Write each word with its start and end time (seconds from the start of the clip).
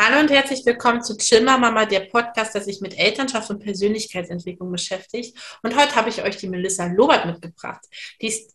Hallo 0.00 0.20
und 0.20 0.30
herzlich 0.30 0.64
willkommen 0.64 1.02
zu 1.02 1.16
Chimmer 1.16 1.58
Mama, 1.58 1.84
der 1.84 1.98
Podcast, 1.98 2.54
der 2.54 2.62
sich 2.62 2.80
mit 2.80 2.96
Elternschaft 2.96 3.50
und 3.50 3.58
Persönlichkeitsentwicklung 3.58 4.70
beschäftigt. 4.70 5.36
Und 5.64 5.74
heute 5.74 5.96
habe 5.96 6.08
ich 6.08 6.22
euch 6.22 6.36
die 6.36 6.48
Melissa 6.48 6.86
Lobert 6.86 7.26
mitgebracht. 7.26 7.84
Die 8.22 8.28
ist, 8.28 8.54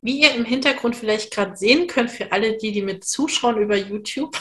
wie 0.00 0.22
ihr 0.22 0.34
im 0.34 0.44
Hintergrund 0.44 0.96
vielleicht 0.96 1.32
gerade 1.32 1.56
sehen 1.56 1.86
könnt, 1.86 2.10
für 2.10 2.32
alle 2.32 2.56
die, 2.56 2.72
die 2.72 2.82
mit 2.82 3.04
zuschauen 3.04 3.58
über 3.58 3.76
YouTube, 3.76 4.36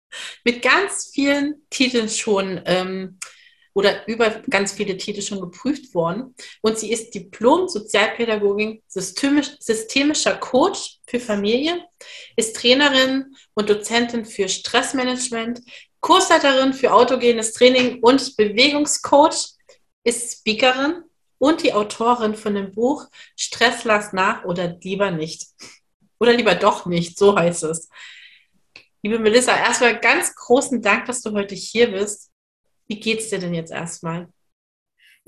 mit 0.44 0.62
ganz 0.62 1.10
vielen 1.12 1.66
Titeln 1.68 2.08
schon 2.08 2.60
ähm, 2.66 3.18
oder 3.74 4.06
über 4.08 4.30
ganz 4.50 4.72
viele 4.72 4.96
Titel 4.96 5.22
schon 5.22 5.40
geprüft 5.40 5.94
worden. 5.94 6.34
Und 6.62 6.78
sie 6.78 6.92
ist 6.92 7.14
Diplom-Sozialpädagogin, 7.14 8.82
systemisch, 8.86 9.50
systemischer 9.60 10.36
Coach 10.36 10.98
für 11.06 11.20
Familie, 11.20 11.84
ist 12.36 12.56
Trainerin 12.56 13.36
und 13.54 13.70
Dozentin 13.70 14.24
für 14.24 14.48
Stressmanagement, 14.48 15.60
Kursleiterin 16.00 16.72
für 16.72 16.92
autogenes 16.92 17.52
Training 17.52 18.00
und 18.02 18.36
Bewegungscoach, 18.36 19.58
ist 20.04 20.38
Speakerin 20.38 21.04
und 21.38 21.62
die 21.62 21.72
Autorin 21.72 22.34
von 22.34 22.54
dem 22.54 22.72
Buch 22.72 23.06
Stress 23.36 23.84
lass 23.84 24.12
nach 24.12 24.44
oder 24.44 24.76
lieber 24.80 25.10
nicht. 25.10 25.46
Oder 26.18 26.32
lieber 26.32 26.54
doch 26.54 26.86
nicht, 26.86 27.18
so 27.18 27.36
heißt 27.36 27.64
es. 27.64 27.88
Liebe 29.02 29.18
Melissa, 29.18 29.56
erstmal 29.56 30.00
ganz 30.00 30.34
großen 30.34 30.82
Dank, 30.82 31.06
dass 31.06 31.22
du 31.22 31.32
heute 31.32 31.54
hier 31.54 31.92
bist. 31.92 32.30
Wie 32.88 32.98
geht's 32.98 33.28
dir 33.28 33.38
denn 33.38 33.54
jetzt 33.54 33.70
erstmal? 33.70 34.28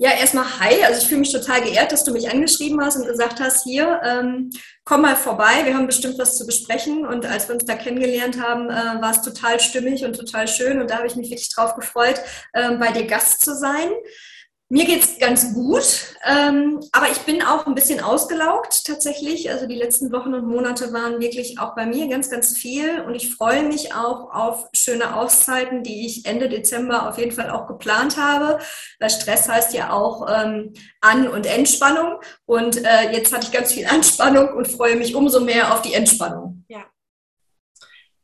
Ja, 0.03 0.13
erstmal 0.13 0.59
hi. 0.59 0.83
Also 0.83 0.99
ich 0.99 1.07
fühle 1.07 1.19
mich 1.19 1.31
total 1.31 1.61
geehrt, 1.61 1.91
dass 1.91 2.03
du 2.03 2.11
mich 2.11 2.27
angeschrieben 2.27 2.83
hast 2.83 2.95
und 2.95 3.05
gesagt 3.05 3.39
hast, 3.39 3.63
hier, 3.63 4.01
ähm, 4.03 4.49
komm 4.83 5.03
mal 5.03 5.15
vorbei, 5.15 5.63
wir 5.63 5.75
haben 5.75 5.85
bestimmt 5.85 6.17
was 6.17 6.39
zu 6.39 6.47
besprechen. 6.47 7.05
Und 7.05 7.23
als 7.27 7.47
wir 7.47 7.53
uns 7.53 7.65
da 7.65 7.75
kennengelernt 7.75 8.41
haben, 8.41 8.71
äh, 8.71 8.99
war 8.99 9.11
es 9.11 9.21
total 9.21 9.59
stimmig 9.59 10.03
und 10.03 10.15
total 10.15 10.47
schön. 10.47 10.81
Und 10.81 10.89
da 10.89 10.97
habe 10.97 11.05
ich 11.05 11.15
mich 11.15 11.29
wirklich 11.29 11.53
drauf 11.53 11.75
gefreut, 11.75 12.19
äh, 12.53 12.71
bei 12.77 12.91
dir 12.91 13.05
Gast 13.05 13.45
zu 13.45 13.55
sein. 13.55 13.91
Mir 14.71 14.85
geht's 14.85 15.19
ganz 15.19 15.53
gut, 15.53 16.15
ähm, 16.25 16.79
aber 16.93 17.11
ich 17.11 17.17
bin 17.23 17.41
auch 17.41 17.65
ein 17.65 17.75
bisschen 17.75 17.99
ausgelaugt 17.99 18.85
tatsächlich. 18.87 19.51
Also 19.51 19.67
die 19.67 19.75
letzten 19.75 20.13
Wochen 20.13 20.33
und 20.33 20.47
Monate 20.47 20.93
waren 20.93 21.19
wirklich 21.19 21.59
auch 21.59 21.75
bei 21.75 21.85
mir 21.85 22.07
ganz, 22.07 22.29
ganz 22.29 22.57
viel 22.57 23.01
und 23.01 23.13
ich 23.13 23.35
freue 23.35 23.63
mich 23.63 23.93
auch 23.93 24.33
auf 24.33 24.69
schöne 24.71 25.17
Auszeiten, 25.17 25.83
die 25.83 26.05
ich 26.05 26.25
Ende 26.25 26.47
Dezember 26.47 27.09
auf 27.09 27.17
jeden 27.17 27.33
Fall 27.33 27.49
auch 27.49 27.67
geplant 27.67 28.15
habe. 28.15 28.59
Weil 29.01 29.09
Stress 29.09 29.49
heißt 29.49 29.73
ja 29.73 29.91
auch 29.91 30.25
ähm, 30.33 30.71
An- 31.01 31.27
und 31.27 31.45
Entspannung 31.45 32.21
und 32.45 32.77
äh, 32.77 33.11
jetzt 33.11 33.33
hatte 33.33 33.47
ich 33.47 33.51
ganz 33.51 33.73
viel 33.73 33.87
Anspannung 33.89 34.53
und 34.55 34.69
freue 34.69 34.95
mich 34.95 35.15
umso 35.15 35.41
mehr 35.41 35.73
auf 35.73 35.81
die 35.81 35.95
Entspannung. 35.95 36.63
Ja. 36.69 36.85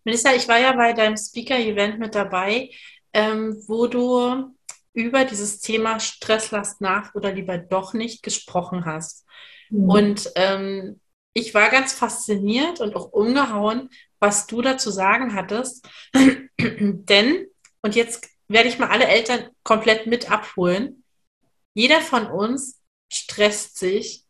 Melissa, 0.05 0.33
ich 0.33 0.47
war 0.47 0.59
ja 0.59 0.71
bei 0.71 0.93
deinem 0.93 1.17
Speaker-Event 1.17 1.99
mit 1.99 2.15
dabei, 2.15 2.69
ähm, 3.11 3.61
wo 3.67 3.87
du 3.87 4.56
über 4.97 5.25
dieses 5.25 5.59
Thema 5.59 5.99
Stresslast 5.99 6.81
nach 6.81 7.13
oder 7.13 7.31
lieber 7.31 7.59
doch 7.59 7.93
nicht 7.93 8.23
gesprochen 8.23 8.85
hast. 8.85 9.27
Mhm. 9.69 9.89
Und 9.89 10.31
ähm, 10.33 10.99
ich 11.33 11.53
war 11.53 11.69
ganz 11.69 11.93
fasziniert 11.93 12.81
und 12.81 12.95
auch 12.95 13.11
umgehauen, 13.11 13.91
was 14.19 14.47
du 14.47 14.63
dazu 14.63 14.89
sagen 14.89 15.35
hattest. 15.35 15.87
Denn, 16.59 17.45
und 17.83 17.95
jetzt 17.95 18.27
werde 18.47 18.69
ich 18.69 18.79
mal 18.79 18.89
alle 18.89 19.05
Eltern 19.05 19.47
komplett 19.61 20.07
mit 20.07 20.31
abholen, 20.31 21.03
jeder 21.75 22.01
von 22.01 22.25
uns 22.25 22.81
stresst 23.13 23.77
sich 23.77 24.25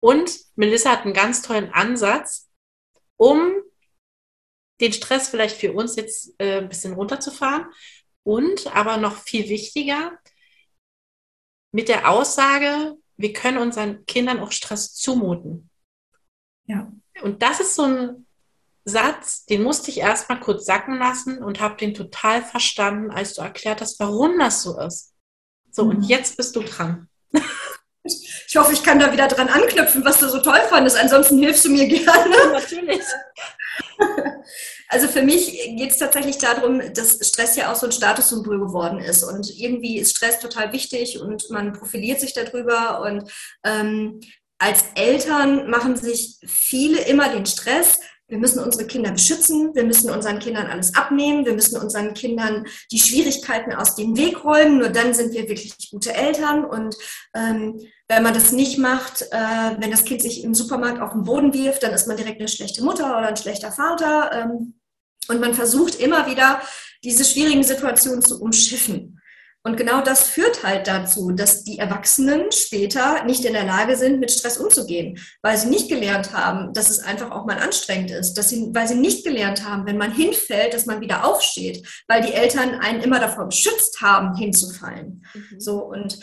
und 0.00 0.36
Melissa 0.56 0.90
hat 0.90 1.04
einen 1.04 1.14
ganz 1.14 1.42
tollen 1.42 1.72
Ansatz, 1.72 2.50
um 3.16 3.52
den 4.80 4.92
Stress 4.92 5.28
vielleicht 5.28 5.56
für 5.56 5.72
uns 5.72 5.94
jetzt 5.94 6.34
äh, 6.38 6.58
ein 6.58 6.68
bisschen 6.68 6.94
runterzufahren 6.94 7.66
und 8.28 8.76
aber 8.76 8.98
noch 8.98 9.16
viel 9.16 9.48
wichtiger, 9.48 10.18
mit 11.72 11.88
der 11.88 12.10
Aussage, 12.10 12.94
wir 13.16 13.32
können 13.32 13.56
unseren 13.56 14.04
Kindern 14.04 14.40
auch 14.40 14.52
Stress 14.52 14.92
zumuten. 14.92 15.70
Ja. 16.66 16.92
Und 17.22 17.40
das 17.42 17.60
ist 17.60 17.74
so 17.74 17.84
ein 17.84 18.26
Satz, 18.84 19.46
den 19.46 19.62
musste 19.62 19.90
ich 19.90 20.00
erstmal 20.00 20.40
kurz 20.40 20.66
sacken 20.66 20.98
lassen 20.98 21.42
und 21.42 21.60
habe 21.60 21.78
den 21.78 21.94
total 21.94 22.42
verstanden, 22.42 23.10
als 23.10 23.32
du 23.32 23.40
erklärt 23.40 23.80
hast, 23.80 23.98
warum 23.98 24.38
das 24.38 24.62
so 24.62 24.78
ist. 24.78 25.14
So, 25.70 25.84
mhm. 25.84 25.90
und 25.90 26.02
jetzt 26.02 26.36
bist 26.36 26.54
du 26.54 26.60
dran. 26.60 27.08
Ich 28.02 28.56
hoffe, 28.56 28.74
ich 28.74 28.82
kann 28.82 28.98
da 28.98 29.10
wieder 29.10 29.28
dran 29.28 29.48
anknüpfen, 29.48 30.04
was 30.04 30.20
du 30.20 30.28
so 30.28 30.42
toll 30.42 30.60
fandest. 30.68 30.98
Ansonsten 30.98 31.38
hilfst 31.38 31.64
du 31.64 31.70
mir 31.70 31.86
gerne. 31.88 32.36
Natürlich. 32.52 33.02
Also 34.88 35.06
für 35.06 35.22
mich 35.22 35.52
geht 35.76 35.90
es 35.90 35.98
tatsächlich 35.98 36.38
darum, 36.38 36.80
dass 36.94 37.18
Stress 37.26 37.56
ja 37.56 37.70
auch 37.70 37.76
so 37.76 37.86
ein 37.86 37.92
Statussymbol 37.92 38.58
geworden 38.58 39.00
ist. 39.00 39.22
Und 39.22 39.50
irgendwie 39.58 39.98
ist 39.98 40.16
Stress 40.16 40.40
total 40.40 40.72
wichtig 40.72 41.20
und 41.20 41.50
man 41.50 41.74
profiliert 41.74 42.20
sich 42.20 42.32
darüber. 42.32 43.02
Und 43.02 43.30
ähm, 43.64 44.20
als 44.58 44.84
Eltern 44.94 45.68
machen 45.68 45.96
sich 45.96 46.38
viele 46.46 47.02
immer 47.02 47.28
den 47.28 47.46
Stress, 47.46 48.00
wir 48.28 48.38
müssen 48.38 48.62
unsere 48.62 48.86
Kinder 48.86 49.10
beschützen, 49.10 49.74
wir 49.74 49.84
müssen 49.84 50.10
unseren 50.10 50.38
Kindern 50.38 50.66
alles 50.66 50.94
abnehmen, 50.94 51.46
wir 51.46 51.54
müssen 51.54 51.80
unseren 51.80 52.12
Kindern 52.12 52.66
die 52.92 52.98
Schwierigkeiten 52.98 53.72
aus 53.72 53.94
dem 53.94 54.18
Weg 54.18 54.44
räumen, 54.44 54.78
nur 54.78 54.90
dann 54.90 55.14
sind 55.14 55.32
wir 55.32 55.48
wirklich 55.48 55.90
gute 55.90 56.12
Eltern. 56.12 56.64
Und 56.66 56.94
ähm, 57.34 57.80
wenn 58.06 58.22
man 58.22 58.34
das 58.34 58.52
nicht 58.52 58.76
macht, 58.76 59.22
äh, 59.30 59.76
wenn 59.78 59.90
das 59.90 60.04
Kind 60.04 60.20
sich 60.20 60.44
im 60.44 60.54
Supermarkt 60.54 61.00
auf 61.00 61.12
den 61.12 61.24
Boden 61.24 61.54
wirft, 61.54 61.82
dann 61.82 61.94
ist 61.94 62.06
man 62.06 62.18
direkt 62.18 62.38
eine 62.38 62.48
schlechte 62.48 62.84
Mutter 62.84 63.16
oder 63.16 63.28
ein 63.28 63.36
schlechter 63.36 63.72
Vater. 63.72 64.30
Ähm, 64.32 64.77
und 65.28 65.40
man 65.40 65.54
versucht 65.54 65.94
immer 65.96 66.26
wieder, 66.26 66.60
diese 67.04 67.24
schwierigen 67.24 67.62
Situationen 67.62 68.22
zu 68.22 68.40
umschiffen. 68.40 69.18
Und 69.64 69.76
genau 69.76 70.00
das 70.00 70.22
führt 70.22 70.62
halt 70.62 70.86
dazu, 70.86 71.32
dass 71.32 71.64
die 71.64 71.78
Erwachsenen 71.78 72.50
später 72.52 73.24
nicht 73.24 73.44
in 73.44 73.52
der 73.52 73.64
Lage 73.64 73.96
sind, 73.96 74.20
mit 74.20 74.30
Stress 74.30 74.56
umzugehen, 74.56 75.18
weil 75.42 75.58
sie 75.58 75.68
nicht 75.68 75.88
gelernt 75.88 76.32
haben, 76.32 76.72
dass 76.72 76.90
es 76.90 77.00
einfach 77.00 77.32
auch 77.32 77.44
mal 77.44 77.58
anstrengend 77.58 78.10
ist, 78.10 78.34
dass 78.34 78.48
sie, 78.48 78.70
weil 78.72 78.86
sie 78.88 78.94
nicht 78.94 79.26
gelernt 79.26 79.64
haben, 79.64 79.84
wenn 79.84 79.98
man 79.98 80.12
hinfällt, 80.12 80.72
dass 80.74 80.86
man 80.86 81.00
wieder 81.00 81.26
aufsteht, 81.26 81.86
weil 82.06 82.22
die 82.22 82.32
Eltern 82.32 82.76
einen 82.76 83.02
immer 83.02 83.18
davor 83.18 83.46
beschützt 83.46 84.00
haben, 84.00 84.36
hinzufallen. 84.36 85.26
Mhm. 85.34 85.60
So 85.60 85.84
und 85.84 86.18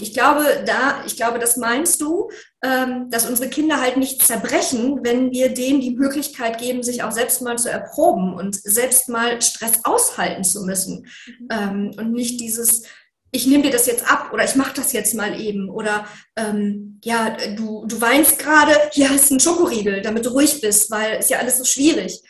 ich 0.00 0.14
glaube, 0.14 0.44
da, 0.66 1.02
ich 1.06 1.16
glaube, 1.16 1.38
das 1.38 1.56
meinst 1.56 2.00
du, 2.00 2.30
ähm, 2.62 3.10
dass 3.10 3.28
unsere 3.28 3.48
Kinder 3.48 3.80
halt 3.80 3.96
nicht 3.96 4.22
zerbrechen, 4.22 5.00
wenn 5.02 5.32
wir 5.32 5.52
denen 5.52 5.80
die 5.80 5.96
Möglichkeit 5.96 6.58
geben, 6.58 6.82
sich 6.82 7.02
auch 7.02 7.12
selbst 7.12 7.42
mal 7.42 7.58
zu 7.58 7.70
erproben 7.70 8.34
und 8.34 8.54
selbst 8.54 9.08
mal 9.08 9.42
Stress 9.42 9.84
aushalten 9.84 10.44
zu 10.44 10.64
müssen. 10.64 11.06
Mhm. 11.26 11.48
Ähm, 11.50 11.90
und 11.98 12.12
nicht 12.12 12.40
dieses, 12.40 12.84
ich 13.32 13.46
nehme 13.46 13.64
dir 13.64 13.72
das 13.72 13.86
jetzt 13.86 14.10
ab 14.10 14.30
oder 14.32 14.44
ich 14.44 14.54
mache 14.54 14.74
das 14.76 14.92
jetzt 14.92 15.14
mal 15.14 15.38
eben 15.40 15.68
oder 15.68 16.06
ähm, 16.36 17.00
ja, 17.02 17.36
du, 17.56 17.84
du 17.86 18.00
weinst 18.00 18.38
gerade, 18.38 18.72
hier 18.92 19.10
hast 19.10 19.30
du 19.30 19.34
einen 19.34 19.40
Schokoriegel, 19.40 20.02
damit 20.02 20.24
du 20.24 20.30
ruhig 20.30 20.60
bist, 20.60 20.90
weil 20.90 21.16
es 21.18 21.28
ja 21.28 21.38
alles 21.38 21.58
so 21.58 21.64
schwierig. 21.64 22.22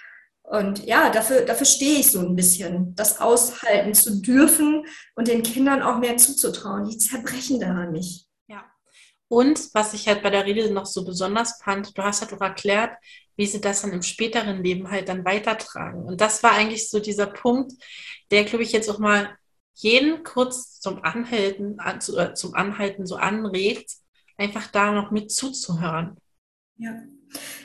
Und 0.45 0.85
ja, 0.85 1.11
dafür, 1.11 1.41
dafür 1.41 1.67
stehe 1.67 2.01
ich 2.01 2.11
so 2.11 2.21
ein 2.21 2.37
bisschen, 2.37 2.95
das 2.95 3.19
aushalten 3.21 3.95
zu 3.95 4.21
dürfen 4.21 4.87
und 5.15 5.27
den 5.27 5.43
Kindern 5.43 5.83
auch 5.83 5.99
mehr 5.99 6.19
zuzutrauen. 6.19 6.85
Die 6.85 6.99
zerbrechen 6.99 7.61
daran 7.61 7.93
nicht. 7.93 8.27
Ja. 8.47 8.63
Und 9.29 9.75
was 9.75 9.95
ich 9.95 10.07
halt 10.07 10.23
bei 10.23 10.29
der 10.29 10.45
Rede 10.45 10.71
noch 10.73 10.85
so 10.87 11.05
besonders 11.05 11.61
fand, 11.63 11.97
du 11.97 12.03
hast 12.03 12.21
halt 12.21 12.35
auch 12.35 12.43
erklärt, 12.43 12.95
wie 13.37 13.47
sie 13.47 13.61
das 13.61 13.83
dann 13.83 13.93
im 13.93 14.03
späteren 14.03 14.63
Leben 14.63 14.91
halt 14.91 15.09
dann 15.09 15.25
weitertragen. 15.25 16.05
Und 16.05 16.21
das 16.21 16.43
war 16.43 16.53
eigentlich 16.53 16.91
so 16.91 17.01
dieser 17.01 17.27
Punkt, 17.27 17.73
der, 18.31 18.45
glaube 18.45 18.65
ich, 18.65 18.73
jetzt 18.73 18.91
auch 18.91 18.99
mal 18.99 19.37
jeden 19.73 20.25
kurz 20.25 20.79
zum 20.79 21.03
Anhalten, 21.03 21.79
äh, 21.81 22.35
zum 22.35 22.55
Anhalten 22.55 23.07
so 23.07 23.17
anregt, 23.17 23.93
einfach 24.37 24.67
da 24.69 24.93
noch 24.93 25.11
mit 25.11 25.33
zuzuhören. 25.33 26.17
Ja. 26.77 27.03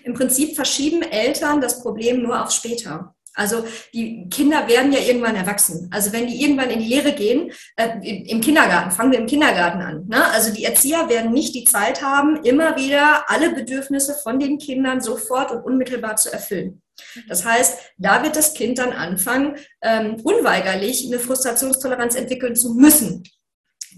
Im 0.04 0.14
Prinzip 0.14 0.56
verschieben 0.56 1.02
Eltern 1.02 1.62
das 1.62 1.82
Problem 1.82 2.22
nur 2.22 2.44
auf 2.44 2.52
später. 2.52 3.16
Also 3.36 3.64
die 3.94 4.28
Kinder 4.30 4.68
werden 4.68 4.92
ja 4.92 5.00
irgendwann 5.00 5.36
erwachsen. 5.36 5.90
Also 5.94 6.12
wenn 6.12 6.28
die 6.28 6.42
irgendwann 6.42 6.72
in 6.72 6.80
die 6.80 6.90
Lehre 6.90 7.14
gehen, 7.14 7.52
äh, 7.78 8.26
im 8.28 8.42
Kindergarten, 8.42 8.92
fangen 8.92 9.12
wir 9.12 9.20
im 9.20 9.28
Kindergarten 9.28 9.82
an. 9.82 10.08
Ne? 10.08 10.26
Also 10.32 10.54
die 10.54 10.66
Erzieher 10.66 11.08
werden 11.08 11.32
nicht 11.32 11.56
die 11.56 11.64
Zeit 11.64 12.02
haben, 12.02 12.44
immer 12.44 12.76
wieder 12.76 13.30
alle 13.30 13.52
Bedürfnisse 13.52 14.16
von 14.22 14.40
den 14.40 14.58
Kindern 14.58 15.00
sofort 15.00 15.52
und 15.52 15.64
unmittelbar 15.64 16.18
zu 16.18 16.34
erfüllen. 16.34 16.82
Das 17.30 17.46
heißt, 17.46 17.80
da 17.98 18.24
wird 18.24 18.36
das 18.36 18.54
Kind 18.56 18.78
dann 18.78 18.92
anfangen, 18.92 19.56
ähm, 19.82 20.18
unweigerlich 20.24 21.08
eine 21.08 21.20
Frustrationstoleranz 21.20 22.16
entwickeln 22.16 22.58
zu 22.58 22.74
müssen. 22.74 23.24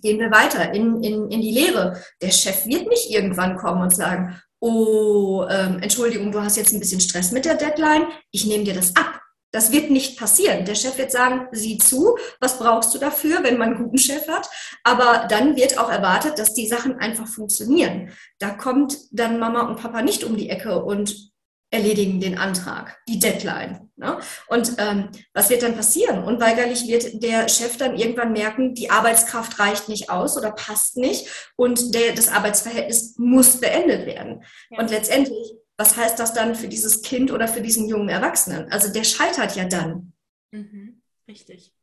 Gehen 0.04 0.20
wir 0.20 0.30
weiter 0.30 0.74
in, 0.74 1.02
in, 1.04 1.32
in 1.32 1.42
die 1.42 1.52
Lehre. 1.52 2.02
Der 2.22 2.32
Chef 2.32 2.66
wird 2.66 2.88
nicht 2.88 3.10
irgendwann 3.10 3.56
kommen 3.56 3.82
und 3.82 3.96
sagen, 3.96 4.40
oh, 4.62 5.46
ähm, 5.50 5.80
Entschuldigung, 5.82 6.32
du 6.32 6.42
hast 6.42 6.56
jetzt 6.56 6.72
ein 6.72 6.80
bisschen 6.80 7.02
Stress 7.02 7.32
mit 7.32 7.46
der 7.46 7.56
Deadline, 7.56 8.06
ich 8.32 8.46
nehme 8.46 8.64
dir 8.64 8.74
das 8.74 8.96
ab. 8.96 9.20
Das 9.54 9.74
wird 9.74 9.92
nicht 9.92 10.18
passieren. 10.18 10.64
Der 10.64 10.76
Chef 10.76 10.98
wird 10.98 11.12
sagen, 11.12 11.48
sieh 11.52 11.78
zu, 11.78 12.18
was 12.40 12.58
brauchst 12.58 12.94
du 12.94 13.00
dafür, 13.00 13.44
wenn 13.44 13.58
man 13.58 13.74
einen 13.74 13.84
guten 13.84 13.98
Chef 13.98 14.26
hat. 14.30 14.50
Aber 14.86 15.28
dann 15.28 15.58
wird 15.58 15.78
auch 15.78 15.92
erwartet, 15.92 16.40
dass 16.40 16.54
die 16.54 16.68
Sachen 16.68 17.00
einfach 17.00 17.28
funktionieren. 17.28 18.14
Da 18.40 18.52
kommt 18.52 18.98
dann 19.12 19.40
Mama 19.40 19.68
und 19.68 19.76
Papa 19.76 20.04
nicht 20.04 20.24
um 20.24 20.38
die 20.38 20.50
Ecke 20.50 20.82
und 20.82 21.31
erledigen 21.72 22.20
den 22.20 22.38
Antrag, 22.38 23.02
die 23.08 23.18
Deadline. 23.18 23.90
Ne? 23.96 24.20
Und 24.48 24.74
ähm, 24.78 25.10
was 25.34 25.50
wird 25.50 25.64
dann 25.64 25.76
passieren? 25.76 26.24
Unweigerlich 26.24 26.88
wird 26.88 27.24
der 27.24 27.48
Chef 27.48 27.78
dann 27.78 27.98
irgendwann 27.98 28.34
merken, 28.34 28.76
die 28.76 28.92
Arbeitskraft 28.92 29.58
reicht 29.58 29.88
nicht 29.88 30.10
aus 30.10 30.38
oder 30.38 30.52
passt 30.52 30.98
nicht 30.98 31.52
und 31.56 31.96
der, 31.96 32.14
das 32.14 32.28
Arbeitsverhältnis 32.28 33.16
muss 33.18 33.62
beendet 33.62 34.06
werden. 34.06 34.44
Ja. 34.70 34.80
Und 34.80 34.92
letztendlich, 34.92 35.54
was 35.78 35.96
heißt 35.96 36.20
das 36.20 36.34
dann 36.34 36.56
für 36.56 36.68
dieses 36.68 37.02
Kind 37.02 37.32
oder 37.32 37.48
für 37.48 37.62
diesen 37.62 37.88
jungen 37.88 38.10
Erwachsenen? 38.10 38.70
Also 38.72 38.92
der 38.92 39.06
scheitert 39.06 39.56
ja 39.56 39.66
dann. 39.66 40.14
Mhm. 40.52 41.02
Richtig. 41.28 41.74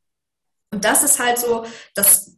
Und 0.71 0.85
das 0.85 1.03
ist 1.03 1.19
halt 1.19 1.39
so, 1.39 1.65
das, 1.95 2.37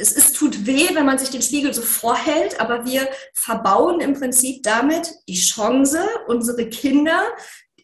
es 0.00 0.12
ist, 0.12 0.36
tut 0.36 0.66
weh, 0.66 0.88
wenn 0.94 1.06
man 1.06 1.18
sich 1.18 1.30
den 1.30 1.42
Spiegel 1.42 1.74
so 1.74 1.82
vorhält, 1.82 2.60
aber 2.60 2.84
wir 2.84 3.08
verbauen 3.34 4.00
im 4.00 4.14
Prinzip 4.14 4.62
damit 4.62 5.12
die 5.28 5.38
Chance, 5.38 6.04
unsere 6.26 6.68
Kinder 6.68 7.22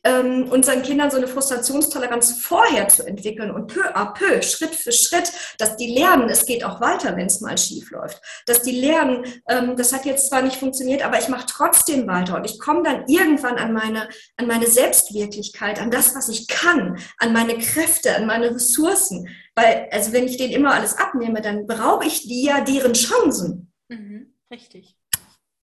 ähm, 0.06 0.48
unseren 0.50 0.82
Kindern 0.82 1.10
so 1.10 1.16
eine 1.16 1.26
Frustrationstoleranz 1.26 2.40
vorher 2.40 2.88
zu 2.88 3.04
entwickeln 3.04 3.50
und 3.50 3.66
peu 3.66 3.82
à 3.94 4.14
peu, 4.14 4.40
Schritt 4.40 4.74
für 4.74 4.92
Schritt, 4.92 5.32
dass 5.58 5.76
die 5.76 5.92
lernen, 5.92 6.28
es 6.28 6.46
geht 6.46 6.62
auch 6.62 6.80
weiter, 6.80 7.16
wenn 7.16 7.26
es 7.26 7.40
mal 7.40 7.58
schief 7.58 7.90
läuft. 7.90 8.22
Dass 8.46 8.62
die 8.62 8.80
lernen, 8.80 9.24
ähm, 9.48 9.76
das 9.76 9.92
hat 9.92 10.04
jetzt 10.04 10.28
zwar 10.28 10.42
nicht 10.42 10.56
funktioniert, 10.56 11.04
aber 11.04 11.18
ich 11.18 11.28
mache 11.28 11.46
trotzdem 11.48 12.06
weiter 12.06 12.36
und 12.36 12.44
ich 12.44 12.60
komme 12.60 12.84
dann 12.84 13.04
irgendwann 13.08 13.56
an 13.56 13.72
meine, 13.72 14.08
an 14.36 14.46
meine 14.46 14.68
Selbstwirklichkeit, 14.68 15.80
an 15.80 15.90
das, 15.90 16.14
was 16.14 16.28
ich 16.28 16.46
kann, 16.46 16.98
an 17.18 17.32
meine 17.32 17.58
Kräfte, 17.58 18.14
an 18.14 18.26
meine 18.26 18.54
Ressourcen. 18.54 19.28
Weil, 19.56 19.88
also 19.90 20.12
wenn 20.12 20.26
ich 20.26 20.36
denen 20.36 20.52
immer 20.52 20.74
alles 20.74 20.96
abnehme, 20.96 21.40
dann 21.40 21.66
beraube 21.66 22.06
ich 22.06 22.22
die 22.22 22.44
ja 22.44 22.60
deren 22.60 22.92
Chancen. 22.92 23.72
Mhm, 23.88 24.34
richtig. 24.52 24.96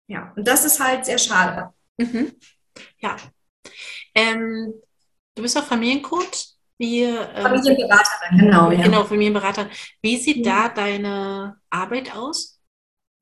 Ja, 0.08 0.34
und 0.36 0.48
das 0.48 0.66
ist 0.66 0.80
halt 0.80 1.06
sehr 1.06 1.20
schade. 1.20 1.74
Mhm. 1.98 2.34
Ja, 3.00 3.16
ähm, 4.15 4.74
du 5.36 5.42
bist 5.42 5.57
auch 5.57 5.63
Familiencoach. 5.63 6.54
Wie, 6.77 7.04
ähm, 7.04 7.42
Familienberaterin, 7.42 8.38
genau. 8.38 8.71
Ja. 8.71 8.83
Genau, 8.83 9.04
Familienberaterin. 9.04 9.69
Wie 10.01 10.18
sieht 10.18 10.38
mhm. 10.38 10.44
da 10.44 10.69
deine 10.69 11.56
Arbeit 11.69 12.15
aus? 12.15 12.53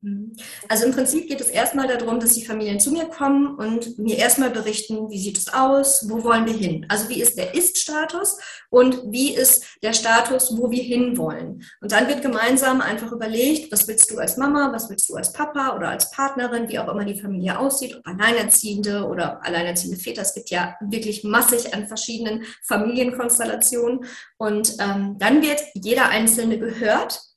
Mhm. 0.04 0.36
Also 0.68 0.86
im 0.86 0.94
Prinzip 0.94 1.28
geht 1.28 1.42
es 1.42 1.50
erstmal 1.50 1.88
darum, 1.88 2.20
dass 2.20 2.34
die 2.34 2.46
Familien 2.46 2.80
zu 2.80 2.92
mir 2.92 3.06
kommen 3.06 3.56
und 3.56 4.00
mir 4.00 4.18
erstmal 4.18 4.50
berichten, 4.50 5.10
wie 5.12 5.20
sieht 5.20 5.38
es 5.38 5.54
aus, 5.54 6.10
wo 6.10 6.24
wollen 6.24 6.48
wir 6.48 6.54
hin? 6.54 6.88
Also 6.90 7.08
wie 7.10 7.22
ist 7.22 7.38
der 7.38 7.54
Ist-Status 7.54 8.40
und 8.70 9.04
wie 9.12 9.36
ist 9.36 9.64
der 9.84 9.94
Status, 9.94 10.58
wo 10.58 10.72
wir 10.72 10.82
hinwollen? 10.82 11.64
Und 11.82 11.92
dann 11.92 12.08
wird 12.08 12.24
gemeinsam 12.24 12.82
einfach 12.82 13.12
überlegt, 13.12 13.72
was 13.72 13.88
willst 13.88 14.10
du 14.10 14.18
als 14.18 14.38
Mama, 14.38 14.72
was 14.74 14.90
willst 14.90 15.08
du 15.08 15.16
als 15.16 15.34
Papa 15.34 15.76
oder 15.76 15.90
als 15.90 16.10
Partnerin, 16.10 16.68
wie 16.68 16.80
auch 16.80 16.88
immer 16.88 17.06
die 17.06 17.22
Familie 17.22 17.60
aussieht, 17.60 17.96
ob 17.96 18.08
Alleinerziehende 18.08 19.06
oder 19.06 19.46
alleinerziehende 19.46 20.00
Väter. 20.00 20.24
Es 20.24 20.34
gibt 20.34 20.50
ja 20.50 20.76
wirklich 20.82 21.24
massig 21.24 21.76
an 21.76 21.88
verschiedenen 21.88 22.44
Familienkonstellationen. 22.64 24.06
Und 24.38 24.78
ähm, 24.80 25.18
dann 25.20 25.44
wird 25.44 25.62
jeder 25.76 26.10
Einzelne 26.10 26.58
gehört 26.58 27.31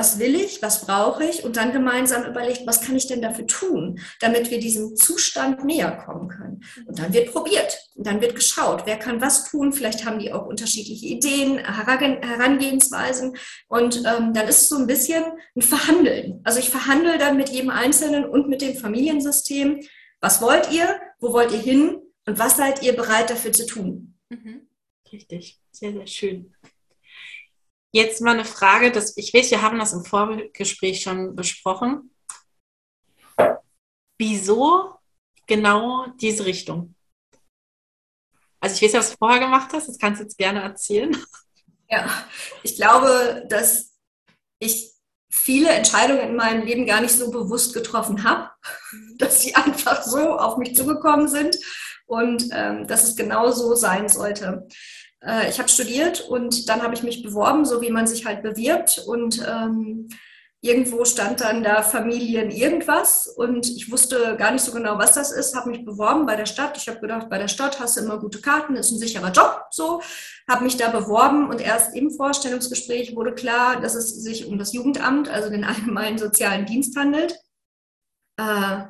was 0.00 0.18
will 0.18 0.34
ich, 0.34 0.62
was 0.62 0.86
brauche 0.86 1.24
ich 1.24 1.44
und 1.44 1.58
dann 1.58 1.72
gemeinsam 1.72 2.24
überlegt, 2.24 2.66
was 2.66 2.80
kann 2.80 2.96
ich 2.96 3.06
denn 3.06 3.20
dafür 3.20 3.46
tun, 3.46 4.00
damit 4.20 4.50
wir 4.50 4.58
diesem 4.58 4.96
Zustand 4.96 5.62
näher 5.62 5.90
kommen 5.90 6.28
können. 6.28 6.64
Und 6.86 6.98
dann 6.98 7.12
wird 7.12 7.30
probiert, 7.30 7.78
und 7.96 8.06
dann 8.06 8.22
wird 8.22 8.34
geschaut, 8.34 8.84
wer 8.86 8.96
kann 8.96 9.20
was 9.20 9.50
tun, 9.50 9.74
vielleicht 9.74 10.06
haben 10.06 10.18
die 10.18 10.32
auch 10.32 10.46
unterschiedliche 10.46 11.04
Ideen, 11.06 11.58
Herangehensweisen 11.58 13.36
und 13.68 13.98
ähm, 13.98 14.32
dann 14.32 14.48
ist 14.48 14.62
es 14.62 14.68
so 14.70 14.78
ein 14.78 14.86
bisschen 14.86 15.22
ein 15.54 15.60
Verhandeln. 15.60 16.40
Also 16.44 16.60
ich 16.60 16.70
verhandle 16.70 17.18
dann 17.18 17.36
mit 17.36 17.50
jedem 17.50 17.68
Einzelnen 17.68 18.24
und 18.24 18.48
mit 18.48 18.62
dem 18.62 18.76
Familiensystem, 18.76 19.80
was 20.22 20.40
wollt 20.40 20.72
ihr, 20.72 20.98
wo 21.18 21.34
wollt 21.34 21.52
ihr 21.52 21.58
hin 21.58 21.98
und 22.24 22.38
was 22.38 22.56
seid 22.56 22.82
ihr 22.82 22.96
bereit 22.96 23.28
dafür 23.28 23.52
zu 23.52 23.66
tun. 23.66 24.14
Mhm. 24.30 24.66
Richtig, 25.12 25.60
sehr, 25.72 25.92
sehr 25.92 26.06
schön. 26.06 26.54
Jetzt 27.92 28.20
mal 28.20 28.34
eine 28.34 28.44
Frage, 28.44 28.92
dass 28.92 29.16
ich 29.16 29.34
weiß, 29.34 29.50
wir 29.50 29.62
haben 29.62 29.78
das 29.78 29.92
im 29.92 30.04
Vorgespräch 30.04 31.02
schon 31.02 31.34
besprochen. 31.34 32.14
Wieso 34.18 34.94
genau 35.46 36.06
diese 36.20 36.44
Richtung? 36.44 36.94
Also 38.60 38.76
ich 38.76 38.82
weiß, 38.82 38.94
was 38.94 39.10
du 39.12 39.16
vorher 39.16 39.40
gemacht 39.40 39.70
hast, 39.72 39.88
das 39.88 39.98
kannst 39.98 40.20
du 40.20 40.24
jetzt 40.24 40.38
gerne 40.38 40.62
erzählen. 40.62 41.16
Ja, 41.88 42.08
ich 42.62 42.76
glaube, 42.76 43.44
dass 43.48 43.96
ich 44.60 44.92
viele 45.30 45.70
Entscheidungen 45.70 46.20
in 46.20 46.36
meinem 46.36 46.64
Leben 46.64 46.86
gar 46.86 47.00
nicht 47.00 47.14
so 47.14 47.30
bewusst 47.30 47.72
getroffen 47.74 48.22
habe, 48.22 48.50
dass 49.16 49.40
sie 49.40 49.54
einfach 49.54 50.02
so 50.02 50.38
auf 50.38 50.58
mich 50.58 50.76
zugekommen 50.76 51.26
sind 51.26 51.56
und 52.06 52.48
ähm, 52.52 52.86
dass 52.86 53.04
es 53.04 53.16
genau 53.16 53.50
so 53.50 53.74
sein 53.74 54.08
sollte. 54.08 54.68
Äh, 55.24 55.50
ich 55.50 55.58
habe 55.58 55.68
studiert 55.68 56.20
und 56.20 56.68
dann 56.68 56.82
habe 56.82 56.94
ich 56.94 57.02
mich 57.02 57.22
beworben, 57.22 57.64
so 57.64 57.80
wie 57.80 57.90
man 57.90 58.06
sich 58.06 58.26
halt 58.26 58.42
bewirbt. 58.42 58.98
Und 59.06 59.44
ähm, 59.46 60.08
irgendwo 60.62 61.04
stand 61.04 61.40
dann 61.40 61.62
da 61.62 61.82
Familien 61.82 62.50
irgendwas 62.50 63.26
und 63.26 63.66
ich 63.66 63.90
wusste 63.90 64.36
gar 64.36 64.50
nicht 64.50 64.62
so 64.62 64.72
genau, 64.72 64.98
was 64.98 65.14
das 65.14 65.32
ist. 65.32 65.56
Habe 65.56 65.70
mich 65.70 65.84
beworben 65.84 66.26
bei 66.26 66.36
der 66.36 66.46
Stadt. 66.46 66.76
Ich 66.76 66.88
habe 66.88 67.00
gedacht, 67.00 67.30
bei 67.30 67.38
der 67.38 67.48
Stadt 67.48 67.80
hast 67.80 67.96
du 67.96 68.02
immer 68.02 68.18
gute 68.18 68.42
Karten, 68.42 68.76
ist 68.76 68.90
ein 68.90 68.98
sicherer 68.98 69.32
Job. 69.32 69.64
So 69.70 70.02
habe 70.48 70.64
mich 70.64 70.76
da 70.76 70.90
beworben 70.90 71.48
und 71.48 71.60
erst 71.60 71.96
im 71.96 72.10
Vorstellungsgespräch 72.10 73.16
wurde 73.16 73.34
klar, 73.34 73.80
dass 73.80 73.94
es 73.94 74.22
sich 74.22 74.46
um 74.46 74.58
das 74.58 74.72
Jugendamt, 74.72 75.28
also 75.28 75.48
den 75.48 75.64
allgemeinen 75.64 76.18
sozialen 76.18 76.66
Dienst 76.66 76.96
handelt. 76.96 77.38
Äh, 78.36 78.84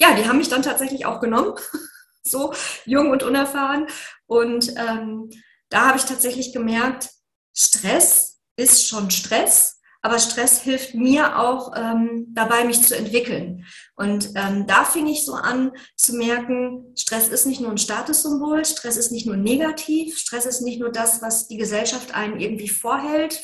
ja, 0.00 0.14
die 0.16 0.26
haben 0.26 0.38
mich 0.38 0.48
dann 0.48 0.62
tatsächlich 0.62 1.06
auch 1.06 1.20
genommen, 1.20 1.54
so 2.24 2.52
jung 2.84 3.10
und 3.10 3.22
unerfahren 3.22 3.86
und 4.26 4.74
ähm, 4.76 5.30
da 5.72 5.88
habe 5.88 5.98
ich 5.98 6.04
tatsächlich 6.04 6.52
gemerkt, 6.52 7.10
Stress 7.54 8.40
ist 8.56 8.86
schon 8.86 9.10
Stress, 9.10 9.80
aber 10.02 10.18
Stress 10.18 10.60
hilft 10.60 10.94
mir 10.94 11.38
auch 11.38 11.72
ähm, 11.76 12.26
dabei, 12.30 12.64
mich 12.64 12.82
zu 12.82 12.96
entwickeln. 12.96 13.64
Und 13.94 14.30
ähm, 14.34 14.66
da 14.66 14.84
fing 14.84 15.06
ich 15.06 15.24
so 15.24 15.34
an 15.34 15.70
zu 15.96 16.14
merken, 16.14 16.92
Stress 16.96 17.28
ist 17.28 17.46
nicht 17.46 17.60
nur 17.60 17.70
ein 17.70 17.78
Statussymbol, 17.78 18.64
Stress 18.64 18.96
ist 18.96 19.12
nicht 19.12 19.26
nur 19.26 19.36
negativ, 19.36 20.18
Stress 20.18 20.44
ist 20.44 20.60
nicht 20.60 20.80
nur 20.80 20.90
das, 20.90 21.22
was 21.22 21.46
die 21.46 21.56
Gesellschaft 21.56 22.14
einen 22.14 22.40
irgendwie 22.40 22.68
vorhält, 22.68 23.40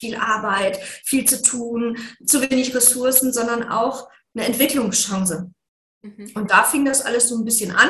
viel 0.00 0.16
Arbeit, 0.16 0.78
viel 1.04 1.24
zu 1.24 1.40
tun, 1.40 1.98
zu 2.26 2.42
wenig 2.42 2.74
Ressourcen, 2.74 3.32
sondern 3.32 3.68
auch 3.68 4.08
eine 4.34 4.46
Entwicklungschance. 4.46 5.50
Mhm. 6.02 6.30
Und 6.34 6.50
da 6.50 6.64
fing 6.64 6.84
das 6.84 7.02
alles 7.02 7.28
so 7.28 7.36
ein 7.36 7.44
bisschen 7.44 7.70
an. 7.70 7.88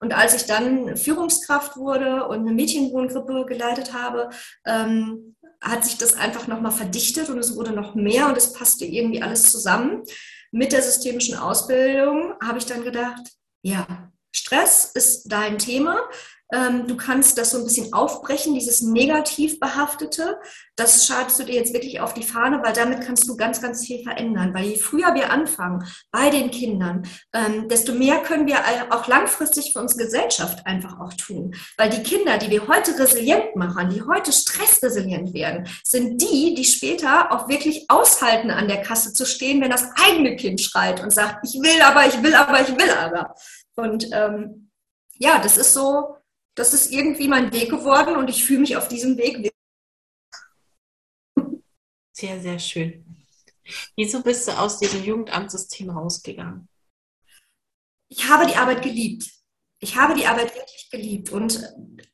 Und 0.00 0.12
als 0.12 0.34
ich 0.34 0.46
dann 0.46 0.96
Führungskraft 0.96 1.76
wurde 1.76 2.26
und 2.26 2.40
eine 2.40 2.52
Mädchenwohngruppe 2.52 3.46
geleitet 3.46 3.92
habe, 3.92 4.30
ähm, 4.66 5.36
hat 5.60 5.84
sich 5.84 5.96
das 5.96 6.14
einfach 6.14 6.48
nochmal 6.48 6.72
verdichtet 6.72 7.30
und 7.30 7.38
es 7.38 7.54
wurde 7.56 7.72
noch 7.72 7.94
mehr 7.94 8.26
und 8.26 8.36
es 8.36 8.52
passte 8.52 8.84
irgendwie 8.84 9.22
alles 9.22 9.50
zusammen. 9.50 10.02
Mit 10.50 10.72
der 10.72 10.82
systemischen 10.82 11.36
Ausbildung 11.36 12.34
habe 12.42 12.58
ich 12.58 12.66
dann 12.66 12.82
gedacht, 12.82 13.22
ja, 13.62 14.12
Stress 14.34 14.90
ist 14.94 15.30
dein 15.30 15.58
Thema. 15.58 16.00
Ähm, 16.52 16.86
du 16.86 16.96
kannst 16.96 17.38
das 17.38 17.50
so 17.50 17.58
ein 17.58 17.64
bisschen 17.64 17.92
aufbrechen, 17.94 18.54
dieses 18.54 18.82
negativ 18.82 19.58
behaftete. 19.58 20.38
Das 20.76 21.06
schadest 21.06 21.38
du 21.38 21.44
dir 21.44 21.54
jetzt 21.54 21.72
wirklich 21.72 22.00
auf 22.00 22.12
die 22.12 22.22
Fahne, 22.22 22.60
weil 22.62 22.74
damit 22.74 23.00
kannst 23.00 23.26
du 23.26 23.36
ganz, 23.36 23.62
ganz 23.62 23.86
viel 23.86 24.02
verändern. 24.02 24.52
Weil 24.52 24.66
je 24.66 24.76
früher 24.76 25.14
wir 25.14 25.30
anfangen 25.30 25.84
bei 26.10 26.28
den 26.28 26.50
Kindern, 26.50 27.06
ähm, 27.32 27.68
desto 27.68 27.94
mehr 27.94 28.18
können 28.22 28.46
wir 28.46 28.58
auch 28.90 29.06
langfristig 29.08 29.72
für 29.72 29.80
unsere 29.80 30.04
Gesellschaft 30.04 30.66
einfach 30.66 31.00
auch 31.00 31.14
tun. 31.14 31.54
Weil 31.78 31.88
die 31.88 32.02
Kinder, 32.02 32.36
die 32.36 32.50
wir 32.50 32.68
heute 32.68 32.98
resilient 32.98 33.56
machen, 33.56 33.88
die 33.88 34.02
heute 34.02 34.30
stressresilient 34.30 35.32
werden, 35.32 35.66
sind 35.82 36.20
die, 36.20 36.54
die 36.54 36.64
später 36.64 37.32
auch 37.32 37.48
wirklich 37.48 37.86
aushalten, 37.88 38.50
an 38.50 38.68
der 38.68 38.82
Kasse 38.82 39.14
zu 39.14 39.24
stehen, 39.24 39.62
wenn 39.62 39.70
das 39.70 39.88
eigene 40.04 40.36
Kind 40.36 40.60
schreit 40.60 41.02
und 41.02 41.12
sagt, 41.12 41.46
ich 41.46 41.54
will 41.54 41.80
aber, 41.82 42.06
ich 42.06 42.22
will 42.22 42.34
aber, 42.34 42.60
ich 42.60 42.68
will 42.68 42.90
aber. 42.90 43.34
Und 43.74 44.08
ähm, 44.12 44.70
ja, 45.18 45.38
das 45.38 45.56
ist 45.56 45.72
so, 45.72 46.16
das 46.54 46.74
ist 46.74 46.92
irgendwie 46.92 47.28
mein 47.28 47.52
Weg 47.52 47.70
geworden 47.70 48.16
und 48.16 48.28
ich 48.28 48.44
fühle 48.44 48.60
mich 48.60 48.76
auf 48.76 48.88
diesem 48.88 49.16
Weg. 49.16 49.52
Sehr, 52.12 52.40
sehr 52.40 52.58
schön. 52.58 53.26
Wieso 53.96 54.22
bist 54.22 54.48
du 54.48 54.52
aus 54.52 54.78
diesem 54.78 55.02
Jugendamtssystem 55.02 55.90
rausgegangen? 55.90 56.68
Ich 58.08 58.28
habe 58.28 58.46
die 58.46 58.56
Arbeit 58.56 58.82
geliebt. 58.82 59.30
Ich 59.78 59.96
habe 59.96 60.14
die 60.14 60.26
Arbeit 60.26 60.54
wirklich 60.54 60.90
geliebt. 60.90 61.30
Und 61.32 61.60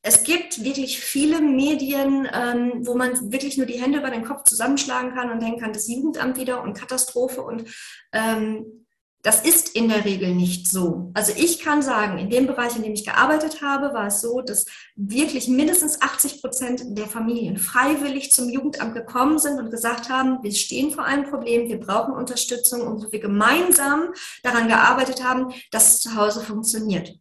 es 0.00 0.22
gibt 0.22 0.62
wirklich 0.64 1.00
viele 1.00 1.40
Medien, 1.40 2.26
ähm, 2.32 2.86
wo 2.86 2.94
man 2.94 3.32
wirklich 3.32 3.56
nur 3.56 3.66
die 3.66 3.80
Hände 3.80 3.98
über 3.98 4.10
den 4.10 4.24
Kopf 4.24 4.44
zusammenschlagen 4.44 5.14
kann 5.14 5.30
und 5.30 5.42
denken 5.42 5.60
kann, 5.60 5.72
das 5.72 5.88
Jugendamt 5.88 6.38
wieder 6.38 6.62
und 6.62 6.74
Katastrophe. 6.74 7.42
Und 7.42 7.68
ähm, 8.12 8.86
das 9.28 9.42
ist 9.42 9.76
in 9.76 9.90
der 9.90 10.06
Regel 10.06 10.34
nicht 10.34 10.70
so. 10.70 11.10
Also 11.12 11.34
ich 11.36 11.60
kann 11.60 11.82
sagen, 11.82 12.16
in 12.16 12.30
dem 12.30 12.46
Bereich, 12.46 12.76
in 12.76 12.82
dem 12.82 12.94
ich 12.94 13.04
gearbeitet 13.04 13.60
habe, 13.60 13.92
war 13.92 14.06
es 14.06 14.22
so, 14.22 14.40
dass 14.40 14.64
wirklich 14.96 15.48
mindestens 15.48 16.00
80 16.00 16.40
Prozent 16.40 16.82
der 16.96 17.08
Familien 17.08 17.58
freiwillig 17.58 18.32
zum 18.32 18.48
Jugendamt 18.48 18.94
gekommen 18.94 19.38
sind 19.38 19.58
und 19.58 19.70
gesagt 19.70 20.08
haben, 20.08 20.42
wir 20.42 20.52
stehen 20.52 20.92
vor 20.92 21.04
einem 21.04 21.28
Problem, 21.28 21.68
wir 21.68 21.78
brauchen 21.78 22.14
Unterstützung 22.14 22.86
und 22.86 23.12
wir 23.12 23.20
gemeinsam 23.20 24.14
daran 24.42 24.66
gearbeitet 24.66 25.22
haben, 25.22 25.52
dass 25.72 25.92
es 25.92 26.00
zu 26.00 26.16
Hause 26.16 26.40
funktioniert. 26.40 27.12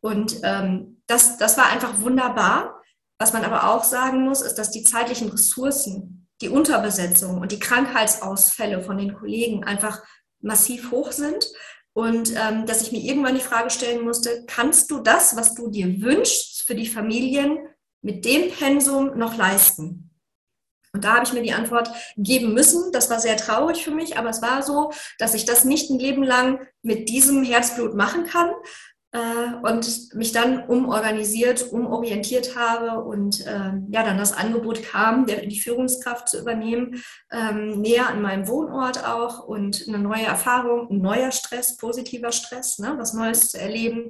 Und 0.00 0.40
ähm, 0.42 1.00
das, 1.06 1.38
das 1.38 1.56
war 1.56 1.66
einfach 1.66 2.00
wunderbar. 2.00 2.82
Was 3.20 3.32
man 3.32 3.44
aber 3.44 3.70
auch 3.70 3.84
sagen 3.84 4.24
muss, 4.24 4.42
ist, 4.42 4.56
dass 4.56 4.72
die 4.72 4.82
zeitlichen 4.82 5.28
Ressourcen, 5.28 6.26
die 6.40 6.48
Unterbesetzung 6.48 7.40
und 7.40 7.52
die 7.52 7.60
Krankheitsausfälle 7.60 8.82
von 8.82 8.98
den 8.98 9.14
Kollegen 9.14 9.62
einfach 9.62 10.02
massiv 10.42 10.90
hoch 10.90 11.12
sind. 11.12 11.50
Und 11.94 12.32
ähm, 12.36 12.66
dass 12.66 12.82
ich 12.82 12.92
mir 12.92 13.00
irgendwann 13.00 13.34
die 13.34 13.40
Frage 13.40 13.70
stellen 13.70 14.04
musste, 14.04 14.44
kannst 14.46 14.90
du 14.90 14.98
das, 14.98 15.36
was 15.36 15.54
du 15.54 15.68
dir 15.68 16.00
wünschst 16.00 16.62
für 16.62 16.74
die 16.74 16.86
Familien, 16.86 17.58
mit 18.00 18.24
dem 18.24 18.50
Pensum 18.50 19.16
noch 19.18 19.36
leisten? 19.36 20.10
Und 20.94 21.04
da 21.04 21.14
habe 21.14 21.24
ich 21.24 21.32
mir 21.32 21.42
die 21.42 21.52
Antwort 21.54 21.90
geben 22.16 22.52
müssen. 22.52 22.92
Das 22.92 23.08
war 23.08 23.18
sehr 23.18 23.36
traurig 23.36 23.82
für 23.82 23.92
mich, 23.92 24.18
aber 24.18 24.28
es 24.28 24.42
war 24.42 24.62
so, 24.62 24.92
dass 25.18 25.34
ich 25.34 25.44
das 25.46 25.64
nicht 25.64 25.90
ein 25.90 25.98
Leben 25.98 26.22
lang 26.22 26.66
mit 26.82 27.08
diesem 27.08 27.42
Herzblut 27.42 27.94
machen 27.94 28.26
kann 28.26 28.50
und 29.14 30.14
mich 30.14 30.32
dann 30.32 30.64
umorganisiert, 30.66 31.70
umorientiert 31.70 32.56
habe 32.56 33.04
und 33.04 33.46
äh, 33.46 33.72
ja, 33.90 34.02
dann 34.04 34.16
das 34.16 34.32
Angebot 34.32 34.82
kam, 34.82 35.26
die 35.26 35.60
Führungskraft 35.60 36.30
zu 36.30 36.40
übernehmen, 36.40 37.02
ähm, 37.30 37.82
näher 37.82 38.08
an 38.08 38.22
meinem 38.22 38.48
Wohnort 38.48 39.06
auch 39.06 39.46
und 39.46 39.84
eine 39.86 39.98
neue 39.98 40.24
Erfahrung, 40.24 40.88
ein 40.90 41.02
neuer 41.02 41.30
Stress, 41.30 41.76
positiver 41.76 42.32
Stress, 42.32 42.78
ne, 42.78 42.94
was 42.96 43.12
Neues 43.12 43.50
zu 43.50 43.60
erleben. 43.60 44.08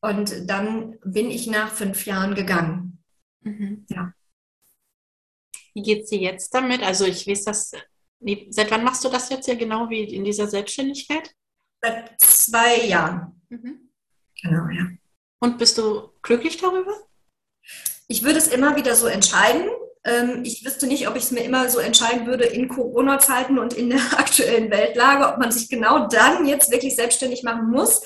Und 0.00 0.50
dann 0.50 0.98
bin 1.04 1.30
ich 1.30 1.46
nach 1.46 1.70
fünf 1.70 2.04
Jahren 2.06 2.34
gegangen. 2.34 3.04
Mhm. 3.42 3.86
Ja. 3.88 4.12
Wie 5.74 5.82
geht 5.82 6.04
es 6.04 6.10
dir 6.10 6.18
jetzt 6.18 6.52
damit? 6.52 6.82
Also 6.82 7.04
ich 7.04 7.24
weiß, 7.24 7.44
dass, 7.44 7.70
seit 8.50 8.70
wann 8.72 8.82
machst 8.82 9.04
du 9.04 9.08
das 9.08 9.28
jetzt 9.28 9.46
ja 9.46 9.54
genau 9.54 9.88
wie 9.90 10.02
in 10.02 10.24
dieser 10.24 10.48
Selbstständigkeit? 10.48 11.30
Seit 11.80 12.20
zwei 12.20 12.86
Jahren. 12.86 13.40
Mhm. 13.48 13.89
Genau, 14.42 14.68
ja. 14.68 14.86
Und 15.40 15.58
bist 15.58 15.78
du 15.78 16.10
glücklich 16.22 16.58
darüber? 16.58 16.92
Ich 18.08 18.22
würde 18.22 18.38
es 18.38 18.48
immer 18.48 18.76
wieder 18.76 18.94
so 18.94 19.06
entscheiden. 19.06 19.68
Ähm, 20.04 20.42
ich 20.44 20.64
wüsste 20.64 20.86
nicht, 20.86 21.08
ob 21.08 21.16
ich 21.16 21.24
es 21.24 21.30
mir 21.30 21.44
immer 21.44 21.68
so 21.68 21.78
entscheiden 21.78 22.26
würde 22.26 22.44
in 22.44 22.68
Corona-Zeiten 22.68 23.58
und 23.58 23.74
in 23.74 23.90
der 23.90 24.00
aktuellen 24.18 24.70
Weltlage, 24.70 25.32
ob 25.32 25.38
man 25.38 25.52
sich 25.52 25.68
genau 25.68 26.08
dann 26.08 26.46
jetzt 26.46 26.70
wirklich 26.70 26.96
selbstständig 26.96 27.42
machen 27.42 27.70
muss 27.70 28.02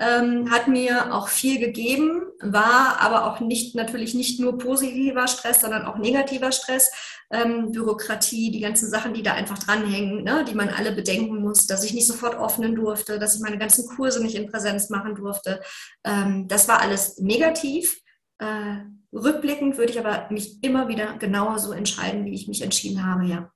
ähm, 0.00 0.50
hat 0.50 0.66
mir 0.66 1.14
auch 1.14 1.28
viel 1.28 1.60
gegeben, 1.60 2.22
war 2.40 3.00
aber 3.00 3.26
auch 3.26 3.40
nicht 3.40 3.74
natürlich 3.74 4.14
nicht 4.14 4.40
nur 4.40 4.56
positiver 4.56 5.28
Stress, 5.28 5.60
sondern 5.60 5.84
auch 5.84 5.98
negativer 5.98 6.52
Stress. 6.52 6.90
Ähm, 7.30 7.70
Bürokratie, 7.70 8.50
die 8.50 8.60
ganzen 8.60 8.88
Sachen, 8.88 9.12
die 9.12 9.22
da 9.22 9.34
einfach 9.34 9.58
dranhängen, 9.58 10.24
ne, 10.24 10.44
die 10.48 10.54
man 10.54 10.70
alle 10.70 10.92
bedenken 10.92 11.40
muss, 11.42 11.66
dass 11.66 11.84
ich 11.84 11.92
nicht 11.92 12.06
sofort 12.06 12.34
öffnen 12.34 12.74
durfte, 12.74 13.18
dass 13.18 13.36
ich 13.36 13.42
meine 13.42 13.58
ganzen 13.58 13.86
Kurse 13.94 14.22
nicht 14.22 14.34
in 14.34 14.50
Präsenz 14.50 14.88
machen 14.88 15.14
durfte. 15.14 15.60
Ähm, 16.02 16.48
das 16.48 16.66
war 16.66 16.80
alles 16.80 17.18
negativ. 17.18 18.00
Äh, 18.38 18.78
rückblickend 19.12 19.76
würde 19.76 19.92
ich 19.92 19.98
aber 19.98 20.28
mich 20.30 20.62
immer 20.64 20.88
wieder 20.88 21.18
genauer 21.18 21.58
so 21.58 21.72
entscheiden, 21.72 22.24
wie 22.24 22.34
ich 22.34 22.48
mich 22.48 22.62
entschieden 22.62 23.04
habe, 23.04 23.26
ja 23.26 23.50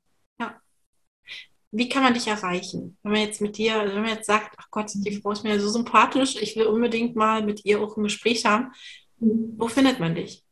wie 1.75 1.89
kann 1.89 2.05
man 2.05 2.15
dich 2.15 2.29
erreichen? 2.29 2.97
Wenn 3.03 3.13
man 3.13 3.21
jetzt 3.21 3.41
mit 3.41 3.59
dir, 3.59 3.85
wenn 3.85 4.03
man 4.03 4.15
jetzt 4.15 4.27
sagt, 4.27 4.55
ach 4.59 4.69
Gott, 4.71 4.93
die 4.95 5.21
Frau 5.21 5.33
ist 5.33 5.43
mir 5.43 5.59
so 5.61 5.69
sympathisch, 5.69 6.37
ich 6.41 6.55
will 6.57 6.67
unbedingt 6.67 7.17
mal 7.17 7.43
mit 7.43 7.65
ihr 7.65 7.81
auch 7.81 7.97
ein 7.97 8.05
Gespräch 8.05 8.47
haben, 8.47 8.73
wo 9.19 9.67
findet 9.67 9.99
man 9.99 10.15
dich? 10.15 10.45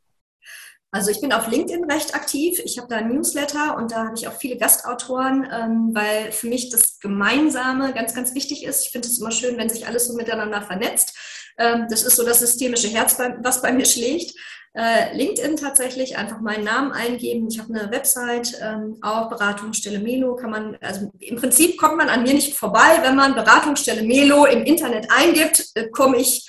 Also 0.91 1.11
ich 1.11 1.21
bin 1.21 1.33
auf 1.33 1.49
LinkedIn 1.49 1.91
recht 1.91 2.15
aktiv. 2.15 2.61
Ich 2.65 2.77
habe 2.77 2.89
da 2.89 2.97
ein 2.97 3.09
Newsletter 3.09 3.77
und 3.77 3.93
da 3.93 4.05
habe 4.05 4.15
ich 4.15 4.29
auch 4.29 4.35
viele 4.35 4.59
Gastautoren, 4.59 5.49
ähm, 5.51 5.91
weil 5.95 6.33
für 6.33 6.49
mich 6.49 6.69
das 6.69 6.99
Gemeinsame 6.99 7.95
ganz, 7.95 8.15
ganz 8.15 8.35
wichtig 8.35 8.65
ist. 8.65 8.85
Ich 8.85 8.91
finde 8.91 9.09
es 9.09 9.19
immer 9.19 9.31
schön, 9.31 9.57
wenn 9.57 9.71
sich 9.71 9.87
alles 9.87 10.07
so 10.07 10.15
miteinander 10.15 10.61
vernetzt. 10.61 11.17
Ähm, 11.57 11.87
das 11.89 12.03
ist 12.03 12.17
so 12.17 12.25
das 12.25 12.41
systemische 12.41 12.89
Herz, 12.89 13.19
was 13.19 13.63
bei 13.63 13.73
mir 13.73 13.87
schlägt. 13.87 14.35
Äh, 14.75 15.15
LinkedIn 15.15 15.57
tatsächlich 15.57 16.17
einfach 16.17 16.41
meinen 16.41 16.65
Namen 16.65 16.93
eingeben. 16.93 17.47
Ich 17.49 17.59
habe 17.59 17.75
eine 17.75 17.91
Website, 17.91 18.59
ähm, 18.63 18.97
auch 19.03 19.29
Beratungsstelle 19.29 19.99
Melo 19.99 20.35
kann 20.35 20.51
man, 20.51 20.79
also 20.81 21.13
im 21.19 21.37
Prinzip 21.37 21.77
kommt 21.79 21.99
man 21.99 22.09
an 22.09 22.23
mir 22.23 22.33
nicht 22.33 22.57
vorbei, 22.57 23.01
wenn 23.03 23.15
man 23.15 23.35
Beratungsstelle 23.35 24.03
Melo 24.03 24.47
im 24.47 24.65
Internet 24.65 25.09
eingibt, 25.11 25.73
äh, 25.75 25.91
komme 25.91 26.17
ich 26.17 26.49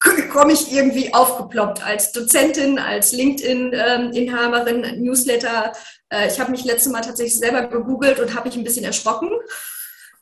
komme 0.32 0.52
ich 0.52 0.72
irgendwie 0.72 1.12
aufgeploppt 1.12 1.84
als 1.84 2.12
Dozentin, 2.12 2.78
als 2.78 3.12
LinkedIn-Inhaberin, 3.12 4.84
ähm, 4.84 5.02
Newsletter. 5.02 5.72
Äh, 6.08 6.28
ich 6.28 6.40
habe 6.40 6.50
mich 6.50 6.64
letztes 6.64 6.90
Mal 6.90 7.02
tatsächlich 7.02 7.38
selber 7.38 7.66
gegoogelt 7.66 8.18
und 8.18 8.34
habe 8.34 8.48
mich 8.48 8.56
ein 8.56 8.64
bisschen 8.64 8.84
erschrocken. 8.84 9.30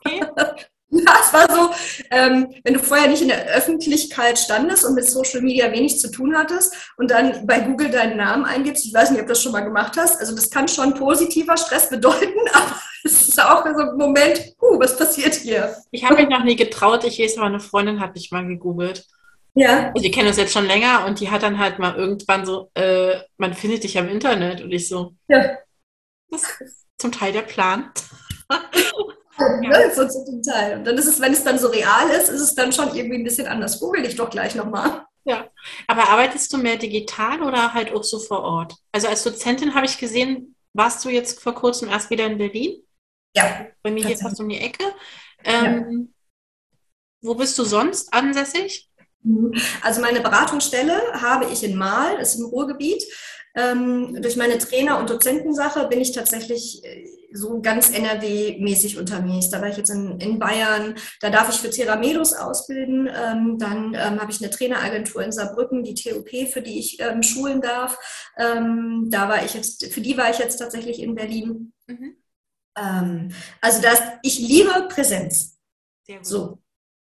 Okay. 0.05 0.21
Ja, 1.05 1.13
es 1.21 1.33
war 1.33 1.47
so, 1.49 1.69
ähm, 2.09 2.53
wenn 2.63 2.73
du 2.73 2.79
vorher 2.79 3.07
nicht 3.07 3.21
in 3.21 3.27
der 3.27 3.45
Öffentlichkeit 3.45 4.39
standest 4.39 4.83
und 4.85 4.95
mit 4.95 5.05
Social 5.05 5.41
Media 5.41 5.71
wenig 5.71 5.99
zu 5.99 6.09
tun 6.09 6.35
hattest 6.35 6.73
und 6.97 7.11
dann 7.11 7.45
bei 7.45 7.59
Google 7.59 7.89
deinen 7.89 8.17
Namen 8.17 8.43
eingibst, 8.45 8.85
ich 8.85 8.93
weiß 8.93 9.11
nicht, 9.11 9.21
ob 9.21 9.27
du 9.27 9.33
das 9.33 9.41
schon 9.41 9.51
mal 9.51 9.61
gemacht 9.61 9.97
hast, 9.97 10.19
also 10.19 10.35
das 10.35 10.49
kann 10.49 10.67
schon 10.67 10.95
positiver 10.95 11.57
Stress 11.57 11.89
bedeuten, 11.89 12.39
aber 12.53 12.81
es 13.03 13.29
ist 13.29 13.41
auch 13.41 13.63
so 13.63 13.81
ein 13.81 13.97
Moment, 13.97 14.53
uh, 14.61 14.79
was 14.79 14.97
passiert 14.97 15.35
hier? 15.35 15.75
Ich 15.91 16.03
habe 16.03 16.15
mich 16.15 16.29
noch 16.29 16.43
nie 16.43 16.55
getraut, 16.55 17.03
ich 17.03 17.19
weiß, 17.19 17.37
aber 17.37 17.47
eine 17.47 17.59
Freundin 17.59 17.99
hat 17.99 18.15
mich 18.15 18.31
mal 18.31 18.45
gegoogelt. 18.45 19.05
Ja. 19.53 19.91
Und 19.93 20.03
die 20.03 20.11
kennen 20.11 20.27
uns 20.27 20.37
jetzt 20.37 20.53
schon 20.53 20.67
länger 20.67 21.05
und 21.05 21.19
die 21.19 21.29
hat 21.29 21.43
dann 21.43 21.59
halt 21.59 21.79
mal 21.79 21.95
irgendwann 21.95 22.45
so, 22.45 22.71
äh, 22.75 23.15
man 23.37 23.53
findet 23.53 23.83
dich 23.83 23.97
am 23.97 24.09
Internet 24.09 24.61
und 24.61 24.71
ich 24.71 24.87
so, 24.87 25.13
ja. 25.27 25.57
Das 26.31 26.43
ist 26.59 26.85
zum 26.97 27.11
Teil 27.11 27.33
der 27.33 27.41
Plan. 27.41 27.91
Ne? 29.61 29.91
So 29.93 30.07
zum 30.07 30.41
Teil. 30.41 30.77
Und 30.77 30.85
dann 30.85 30.97
ist 30.97 31.07
es, 31.07 31.19
wenn 31.19 31.33
es 31.33 31.43
dann 31.43 31.59
so 31.59 31.67
real 31.67 32.09
ist, 32.09 32.29
ist 32.29 32.41
es 32.41 32.55
dann 32.55 32.71
schon 32.71 32.95
irgendwie 32.95 33.17
ein 33.17 33.23
bisschen 33.23 33.47
anders. 33.47 33.79
Google 33.79 34.03
dich 34.03 34.15
doch 34.15 34.29
gleich 34.29 34.55
nochmal. 34.55 35.05
Ja, 35.25 35.47
aber 35.87 36.09
arbeitest 36.09 36.51
du 36.53 36.57
mehr 36.57 36.77
digital 36.77 37.43
oder 37.43 37.73
halt 37.73 37.93
auch 37.93 38.03
so 38.03 38.19
vor 38.19 38.41
Ort? 38.41 38.75
Also 38.91 39.07
als 39.07 39.23
Dozentin 39.23 39.75
habe 39.75 39.85
ich 39.85 39.97
gesehen, 39.97 40.55
warst 40.73 41.03
du 41.05 41.09
jetzt 41.09 41.41
vor 41.41 41.53
kurzem 41.53 41.89
erst 41.89 42.09
wieder 42.09 42.25
in 42.25 42.37
Berlin? 42.37 42.81
Ja. 43.35 43.67
Bei 43.83 43.91
mir 43.91 44.07
jetzt 44.07 44.23
fast 44.23 44.39
um 44.39 44.49
die 44.49 44.59
Ecke. 44.59 44.83
Ähm, 45.43 46.09
ja. 46.09 46.19
Wo 47.21 47.35
bist 47.35 47.57
du 47.59 47.63
sonst 47.63 48.13
ansässig? 48.13 48.89
Also 49.81 50.01
meine 50.01 50.21
Beratungsstelle 50.21 50.99
habe 51.13 51.45
ich 51.45 51.63
in 51.63 51.77
Mahl, 51.77 52.17
das 52.17 52.35
ist 52.35 52.39
im 52.39 52.45
Ruhrgebiet. 52.45 53.03
Ähm, 53.55 54.21
durch 54.21 54.35
meine 54.35 54.57
Trainer- 54.57 54.99
und 54.99 55.09
Dozentensache 55.09 55.87
bin 55.87 56.01
ich 56.01 56.11
tatsächlich 56.11 56.83
äh, 56.83 57.07
so 57.31 57.61
ganz 57.61 57.91
NRW-mäßig 57.91 58.97
unterwegs. 58.97 59.49
Da 59.49 59.61
war 59.61 59.69
ich 59.69 59.77
jetzt 59.77 59.89
in, 59.89 60.19
in, 60.19 60.39
Bayern, 60.39 60.95
da 61.21 61.29
darf 61.29 61.49
ich 61.49 61.59
für 61.59 61.69
Theramedos 61.69 62.33
ausbilden. 62.33 63.07
Ähm, 63.07 63.57
dann 63.57 63.93
ähm, 63.93 64.21
habe 64.21 64.31
ich 64.31 64.41
eine 64.41 64.49
Traineragentur 64.49 65.23
in 65.23 65.31
Saarbrücken, 65.31 65.83
die 65.83 65.95
TOP, 65.95 66.29
für 66.51 66.61
die 66.61 66.79
ich 66.79 66.99
schulen 67.21 67.61
darf. 67.61 67.97
Da 68.37 69.29
war 69.29 69.43
ich 69.43 69.53
jetzt, 69.53 69.85
für 69.91 70.01
die 70.01 70.17
war 70.17 70.29
ich 70.29 70.39
jetzt 70.39 70.57
tatsächlich 70.57 71.01
in 71.01 71.15
Berlin. 71.15 71.73
Mhm. 71.87 72.15
Also 73.61 73.81
das, 73.81 74.01
ich 74.23 74.39
liebe 74.39 74.87
Präsenz. 74.89 75.57
So. 76.21 76.59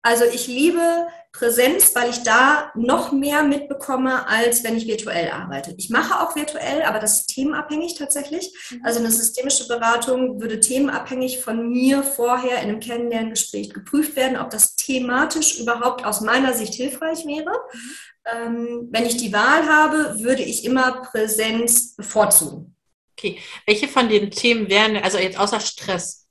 Also 0.02 0.26
ich 0.26 0.48
liebe 0.48 1.08
Präsenz, 1.32 1.96
weil 1.96 2.10
ich 2.10 2.24
da 2.24 2.72
noch 2.76 3.12
mehr 3.12 3.44
mitbekomme, 3.44 4.28
als 4.28 4.64
wenn 4.64 4.76
ich 4.76 4.88
virtuell 4.88 5.30
arbeite. 5.30 5.74
Ich 5.78 5.90
mache 5.90 6.20
auch 6.20 6.36
virtuell, 6.36 6.82
aber 6.84 7.00
das 7.00 7.22
ist 7.22 7.28
themenabhängig 7.28 7.96
tatsächlich. 7.96 8.54
Mhm. 8.70 8.82
Also 8.84 9.00
eine 9.00 9.12
systemische 9.12 9.68
Beratung 9.68 10.42
würde 10.42 10.60
themenabhängig 10.60 11.40
von 11.40 11.70
mir 11.70 12.04
vorher 12.04 12.62
in 12.62 12.70
einem 12.70 12.80
Kennenlerngespräch 12.80 13.74
geprüft 13.74 14.16
werden, 14.16 14.38
ob 14.38 14.50
das 14.50 14.76
thematisch 14.76 15.60
überhaupt 15.60 16.06
aus 16.06 16.22
meiner 16.22 16.54
Sicht 16.54 16.74
hilfreich 16.74 17.26
wäre. 17.26 17.52
Mhm. 17.52 17.96
Ähm, 18.34 18.88
wenn 18.92 19.06
ich 19.06 19.18
die 19.18 19.34
Wahl 19.34 19.68
habe, 19.68 20.20
würde 20.20 20.44
ich 20.44 20.66
immer 20.66 21.02
Präsenz 21.02 21.96
bevorzugen. 21.96 22.76
Okay, 23.18 23.40
welche 23.66 23.88
von 23.88 24.10
den 24.10 24.32
Themen 24.32 24.70
wären, 24.70 24.98
also 24.98 25.18
jetzt 25.18 25.40
außer 25.40 25.60
Stress, 25.60 26.22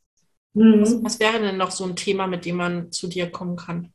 Mhm. 0.54 0.82
Was, 0.82 1.04
was 1.04 1.20
wäre 1.20 1.40
denn 1.40 1.56
noch 1.56 1.70
so 1.70 1.84
ein 1.84 1.96
Thema, 1.96 2.26
mit 2.26 2.44
dem 2.44 2.56
man 2.56 2.92
zu 2.92 3.06
dir 3.06 3.30
kommen 3.30 3.56
kann? 3.56 3.92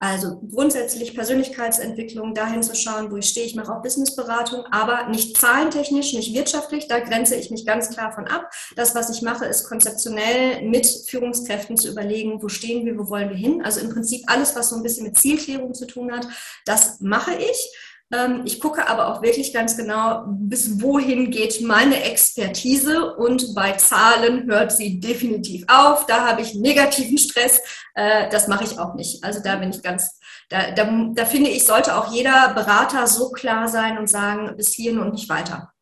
Also 0.00 0.40
grundsätzlich 0.40 1.14
Persönlichkeitsentwicklung, 1.14 2.32
dahin 2.32 2.62
zu 2.62 2.76
schauen, 2.76 3.10
wo 3.10 3.16
ich 3.16 3.26
stehe. 3.26 3.46
Ich 3.46 3.56
mache 3.56 3.72
auch 3.72 3.82
Businessberatung, 3.82 4.64
aber 4.70 5.08
nicht 5.08 5.36
zahlentechnisch, 5.36 6.12
nicht 6.12 6.32
wirtschaftlich. 6.34 6.86
Da 6.86 7.00
grenze 7.00 7.34
ich 7.34 7.50
mich 7.50 7.66
ganz 7.66 7.90
klar 7.90 8.12
von 8.12 8.28
ab. 8.28 8.48
Das, 8.76 8.94
was 8.94 9.10
ich 9.10 9.22
mache, 9.22 9.46
ist 9.46 9.64
konzeptionell 9.64 10.62
mit 10.62 10.86
Führungskräften 11.08 11.76
zu 11.76 11.88
überlegen, 11.88 12.40
wo 12.40 12.48
stehen 12.48 12.86
wir, 12.86 12.96
wo 12.96 13.08
wollen 13.08 13.30
wir 13.30 13.36
hin. 13.36 13.62
Also 13.64 13.80
im 13.80 13.90
Prinzip 13.90 14.22
alles, 14.28 14.54
was 14.54 14.68
so 14.68 14.76
ein 14.76 14.84
bisschen 14.84 15.04
mit 15.04 15.18
Zielklärung 15.18 15.74
zu 15.74 15.86
tun 15.86 16.12
hat, 16.12 16.28
das 16.64 17.00
mache 17.00 17.34
ich. 17.34 17.72
Ähm, 18.10 18.42
ich 18.46 18.58
gucke 18.60 18.88
aber 18.88 19.08
auch 19.08 19.22
wirklich 19.22 19.52
ganz 19.52 19.76
genau, 19.76 20.24
bis 20.26 20.80
wohin 20.80 21.30
geht 21.30 21.60
meine 21.60 22.02
Expertise 22.04 23.14
und 23.14 23.54
bei 23.54 23.72
Zahlen 23.72 24.50
hört 24.50 24.72
sie 24.72 24.98
definitiv 24.98 25.64
auf. 25.68 26.06
Da 26.06 26.26
habe 26.26 26.40
ich 26.40 26.54
negativen 26.54 27.18
Stress. 27.18 27.60
Äh, 27.94 28.30
das 28.30 28.48
mache 28.48 28.64
ich 28.64 28.78
auch 28.78 28.94
nicht. 28.94 29.22
Also 29.22 29.40
da 29.42 29.56
bin 29.56 29.70
ich 29.70 29.82
ganz, 29.82 30.18
da, 30.48 30.70
da, 30.70 31.10
da 31.12 31.24
finde 31.26 31.50
ich, 31.50 31.66
sollte 31.66 31.96
auch 31.96 32.12
jeder 32.12 32.54
Berater 32.54 33.06
so 33.06 33.30
klar 33.30 33.68
sein 33.68 33.98
und 33.98 34.08
sagen, 34.08 34.56
bis 34.56 34.72
hierhin 34.72 35.00
und 35.00 35.12
nicht 35.12 35.28
weiter. 35.28 35.72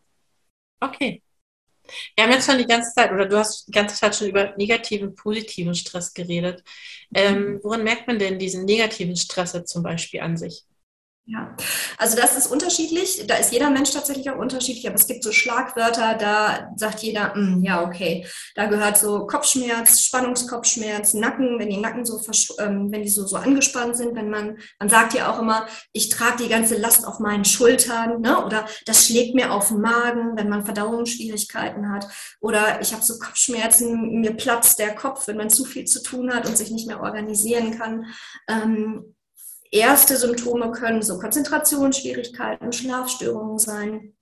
Okay. 0.80 1.22
Wir 2.16 2.24
haben 2.24 2.32
jetzt 2.32 2.46
schon 2.46 2.58
die 2.58 2.66
ganze 2.66 2.92
Zeit, 2.92 3.12
oder 3.12 3.26
du 3.26 3.38
hast 3.38 3.68
die 3.68 3.72
ganze 3.72 3.94
Zeit 3.94 4.16
schon 4.16 4.26
über 4.26 4.54
negativen, 4.56 5.14
positiven 5.14 5.76
Stress 5.76 6.12
geredet. 6.12 6.64
Ähm, 7.14 7.60
woran 7.62 7.84
merkt 7.84 8.08
man 8.08 8.18
denn 8.18 8.40
diesen 8.40 8.64
negativen 8.64 9.14
Stress 9.16 9.56
zum 9.66 9.84
Beispiel 9.84 10.20
an 10.20 10.36
sich? 10.36 10.64
Ja, 11.28 11.56
also 11.98 12.16
das 12.16 12.36
ist 12.36 12.46
unterschiedlich. 12.46 13.26
Da 13.26 13.34
ist 13.34 13.52
jeder 13.52 13.68
Mensch 13.68 13.90
tatsächlich 13.90 14.30
auch 14.30 14.38
unterschiedlich, 14.38 14.86
aber 14.86 14.94
es 14.94 15.08
gibt 15.08 15.24
so 15.24 15.32
Schlagwörter, 15.32 16.14
da 16.14 16.72
sagt 16.76 17.00
jeder, 17.00 17.34
mm, 17.34 17.64
ja, 17.64 17.82
okay, 17.82 18.24
da 18.54 18.66
gehört 18.66 18.96
so 18.96 19.26
Kopfschmerz, 19.26 20.02
Spannungskopfschmerz, 20.02 21.14
Nacken, 21.14 21.58
wenn 21.58 21.68
die 21.68 21.78
Nacken 21.78 22.04
so, 22.04 22.20
ähm, 22.60 22.92
wenn 22.92 23.02
die 23.02 23.08
so, 23.08 23.26
so 23.26 23.34
angespannt 23.34 23.96
sind, 23.96 24.14
wenn 24.14 24.30
man, 24.30 24.58
man 24.78 24.88
sagt 24.88 25.14
ja 25.14 25.32
auch 25.32 25.40
immer, 25.40 25.66
ich 25.92 26.10
trage 26.10 26.44
die 26.44 26.48
ganze 26.48 26.76
Last 26.76 27.04
auf 27.04 27.18
meinen 27.18 27.44
Schultern, 27.44 28.20
ne? 28.20 28.44
oder 28.44 28.64
das 28.84 29.06
schlägt 29.06 29.34
mir 29.34 29.50
auf 29.50 29.66
den 29.68 29.80
Magen, 29.80 30.36
wenn 30.36 30.48
man 30.48 30.64
Verdauungsschwierigkeiten 30.64 31.90
hat, 31.90 32.06
oder 32.40 32.80
ich 32.80 32.92
habe 32.92 33.02
so 33.02 33.18
Kopfschmerzen, 33.18 34.20
mir 34.20 34.34
platzt 34.36 34.78
der 34.78 34.94
Kopf, 34.94 35.26
wenn 35.26 35.38
man 35.38 35.50
zu 35.50 35.64
viel 35.64 35.86
zu 35.86 36.04
tun 36.04 36.32
hat 36.32 36.46
und 36.46 36.56
sich 36.56 36.70
nicht 36.70 36.86
mehr 36.86 37.02
organisieren 37.02 37.76
kann. 37.76 38.04
Ähm, 38.48 39.15
Erste 39.70 40.16
Symptome 40.16 40.70
können 40.72 41.02
so 41.02 41.18
Konzentrationsschwierigkeiten, 41.18 42.72
Schlafstörungen 42.72 43.58
sein, 43.58 44.16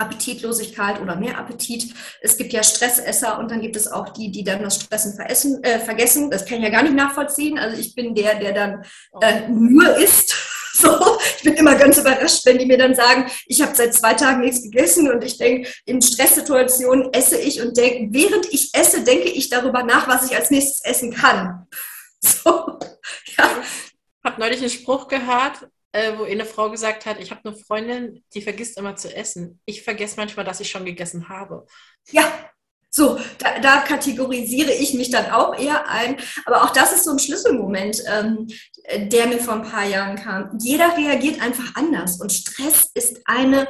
Appetitlosigkeit 0.00 1.00
oder 1.00 1.16
mehr 1.16 1.38
Appetit. 1.38 1.94
Es 2.22 2.36
gibt 2.36 2.52
ja 2.52 2.62
Stressesser 2.62 3.38
und 3.38 3.50
dann 3.50 3.60
gibt 3.60 3.76
es 3.76 3.86
auch 3.86 4.08
die, 4.10 4.30
die 4.30 4.44
dann 4.44 4.62
das 4.62 4.76
Stressen 4.76 5.14
veressen, 5.14 5.62
äh, 5.62 5.78
vergessen. 5.78 6.30
Das 6.30 6.46
kann 6.46 6.58
ich 6.58 6.64
ja 6.64 6.70
gar 6.70 6.82
nicht 6.82 6.94
nachvollziehen. 6.94 7.58
Also 7.58 7.78
ich 7.78 7.94
bin 7.94 8.14
der, 8.14 8.36
der 8.36 8.52
dann 8.52 8.84
äh, 9.20 9.48
nur 9.48 9.96
isst. 9.96 10.36
So, 10.72 11.18
ich 11.36 11.42
bin 11.42 11.54
immer 11.54 11.74
ganz 11.74 11.98
überrascht, 11.98 12.46
wenn 12.46 12.56
die 12.56 12.64
mir 12.64 12.78
dann 12.78 12.94
sagen, 12.94 13.26
ich 13.46 13.60
habe 13.60 13.74
seit 13.74 13.92
zwei 13.92 14.14
Tagen 14.14 14.40
nichts 14.40 14.62
gegessen 14.62 15.10
und 15.10 15.22
ich 15.24 15.36
denke, 15.36 15.68
in 15.84 16.00
Stresssituationen 16.00 17.12
esse 17.12 17.36
ich 17.38 17.60
und 17.60 17.76
denke, 17.76 18.08
während 18.16 18.46
ich 18.50 18.70
esse, 18.72 19.02
denke 19.02 19.28
ich 19.28 19.50
darüber 19.50 19.82
nach, 19.82 20.06
was 20.08 20.30
ich 20.30 20.36
als 20.36 20.50
nächstes 20.50 20.80
essen 20.84 21.12
kann. 21.12 21.66
So, 22.22 22.78
ja, 23.38 23.50
habe 24.24 24.40
neulich 24.40 24.60
einen 24.60 24.70
Spruch 24.70 25.08
gehört, 25.08 25.68
äh, 25.92 26.12
wo 26.16 26.24
eine 26.24 26.44
Frau 26.44 26.70
gesagt 26.70 27.06
hat, 27.06 27.20
ich 27.20 27.30
habe 27.30 27.48
eine 27.48 27.56
Freundin, 27.56 28.24
die 28.34 28.42
vergisst 28.42 28.78
immer 28.78 28.96
zu 28.96 29.14
essen. 29.14 29.60
Ich 29.64 29.82
vergesse 29.82 30.16
manchmal, 30.16 30.44
dass 30.44 30.60
ich 30.60 30.70
schon 30.70 30.84
gegessen 30.84 31.28
habe. 31.28 31.66
Ja, 32.10 32.32
so, 32.92 33.18
da, 33.38 33.60
da, 33.60 33.78
kategorisiere 33.82 34.72
ich 34.72 34.94
mich 34.94 35.10
dann 35.10 35.30
auch 35.30 35.56
eher 35.56 35.88
ein. 35.88 36.16
Aber 36.44 36.64
auch 36.64 36.70
das 36.70 36.92
ist 36.92 37.04
so 37.04 37.12
ein 37.12 37.20
Schlüsselmoment, 37.20 38.02
ähm, 38.06 38.48
der 39.08 39.28
mir 39.28 39.38
vor 39.38 39.54
ein 39.54 39.62
paar 39.62 39.84
Jahren 39.84 40.16
kam. 40.16 40.58
Jeder 40.60 40.96
reagiert 40.96 41.40
einfach 41.40 41.76
anders 41.76 42.20
und 42.20 42.32
Stress 42.32 42.90
ist 42.94 43.20
eine 43.26 43.68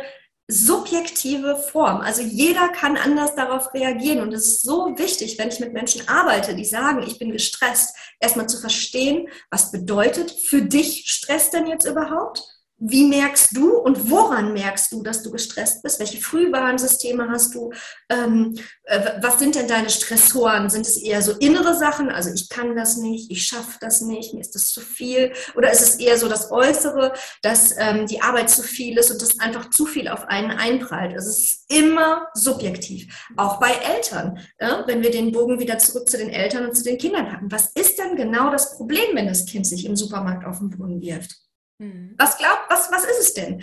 subjektive 0.50 1.56
Form. 1.56 2.00
Also 2.00 2.22
jeder 2.22 2.68
kann 2.68 2.96
anders 2.96 3.34
darauf 3.34 3.72
reagieren. 3.72 4.20
Und 4.20 4.32
es 4.32 4.46
ist 4.46 4.62
so 4.62 4.98
wichtig, 4.98 5.38
wenn 5.38 5.48
ich 5.48 5.60
mit 5.60 5.72
Menschen 5.72 6.08
arbeite, 6.08 6.54
die 6.54 6.64
sagen, 6.64 7.02
ich 7.06 7.18
bin 7.18 7.30
gestresst, 7.30 7.96
erstmal 8.18 8.48
zu 8.48 8.60
verstehen, 8.60 9.28
was 9.50 9.70
bedeutet 9.70 10.30
für 10.30 10.62
dich 10.62 11.04
Stress 11.06 11.50
denn 11.50 11.66
jetzt 11.66 11.86
überhaupt? 11.86 12.42
Wie 12.82 13.06
merkst 13.06 13.54
du 13.54 13.76
und 13.76 14.10
woran 14.10 14.54
merkst 14.54 14.90
du, 14.90 15.02
dass 15.02 15.22
du 15.22 15.30
gestresst 15.30 15.82
bist? 15.82 16.00
Welche 16.00 16.18
Frühwarnsysteme 16.18 17.28
hast 17.28 17.54
du? 17.54 17.70
Ähm, 18.08 18.56
äh, 18.84 19.18
was 19.20 19.38
sind 19.38 19.54
denn 19.54 19.68
deine 19.68 19.90
Stressoren? 19.90 20.70
Sind 20.70 20.86
es 20.86 20.96
eher 20.96 21.20
so 21.20 21.32
innere 21.32 21.76
Sachen? 21.76 22.08
Also 22.08 22.32
ich 22.32 22.48
kann 22.48 22.74
das 22.74 22.96
nicht, 22.96 23.30
ich 23.30 23.44
schaffe 23.44 23.76
das 23.82 24.00
nicht, 24.00 24.32
mir 24.32 24.40
ist 24.40 24.54
das 24.54 24.72
zu 24.72 24.80
viel. 24.80 25.34
Oder 25.56 25.70
ist 25.70 25.82
es 25.82 25.96
eher 25.96 26.16
so 26.16 26.26
das 26.26 26.50
Äußere, 26.50 27.12
dass 27.42 27.74
ähm, 27.76 28.06
die 28.06 28.22
Arbeit 28.22 28.48
zu 28.48 28.62
viel 28.62 28.96
ist 28.96 29.10
und 29.10 29.20
das 29.20 29.38
einfach 29.40 29.68
zu 29.68 29.84
viel 29.84 30.08
auf 30.08 30.24
einen 30.24 30.50
einprallt? 30.50 31.14
Es 31.14 31.26
ist 31.26 31.70
immer 31.70 32.28
subjektiv. 32.32 33.28
Auch 33.36 33.60
bei 33.60 33.72
Eltern. 33.72 34.38
Ja? 34.58 34.84
Wenn 34.86 35.02
wir 35.02 35.10
den 35.10 35.32
Bogen 35.32 35.60
wieder 35.60 35.76
zurück 35.76 36.08
zu 36.08 36.16
den 36.16 36.30
Eltern 36.30 36.64
und 36.64 36.74
zu 36.74 36.82
den 36.82 36.96
Kindern 36.96 37.28
packen. 37.28 37.52
Was 37.52 37.72
ist 37.74 37.98
denn 37.98 38.16
genau 38.16 38.50
das 38.50 38.78
Problem, 38.78 39.14
wenn 39.14 39.26
das 39.26 39.44
Kind 39.44 39.66
sich 39.66 39.84
im 39.84 39.96
Supermarkt 39.96 40.46
auf 40.46 40.60
den 40.60 40.70
Boden 40.70 41.02
wirft? 41.02 41.49
Mhm. 41.80 42.14
Was 42.18 42.36
glaubt, 42.36 42.66
was, 42.68 42.92
was 42.92 43.04
ist 43.04 43.20
es 43.20 43.34
denn? 43.34 43.62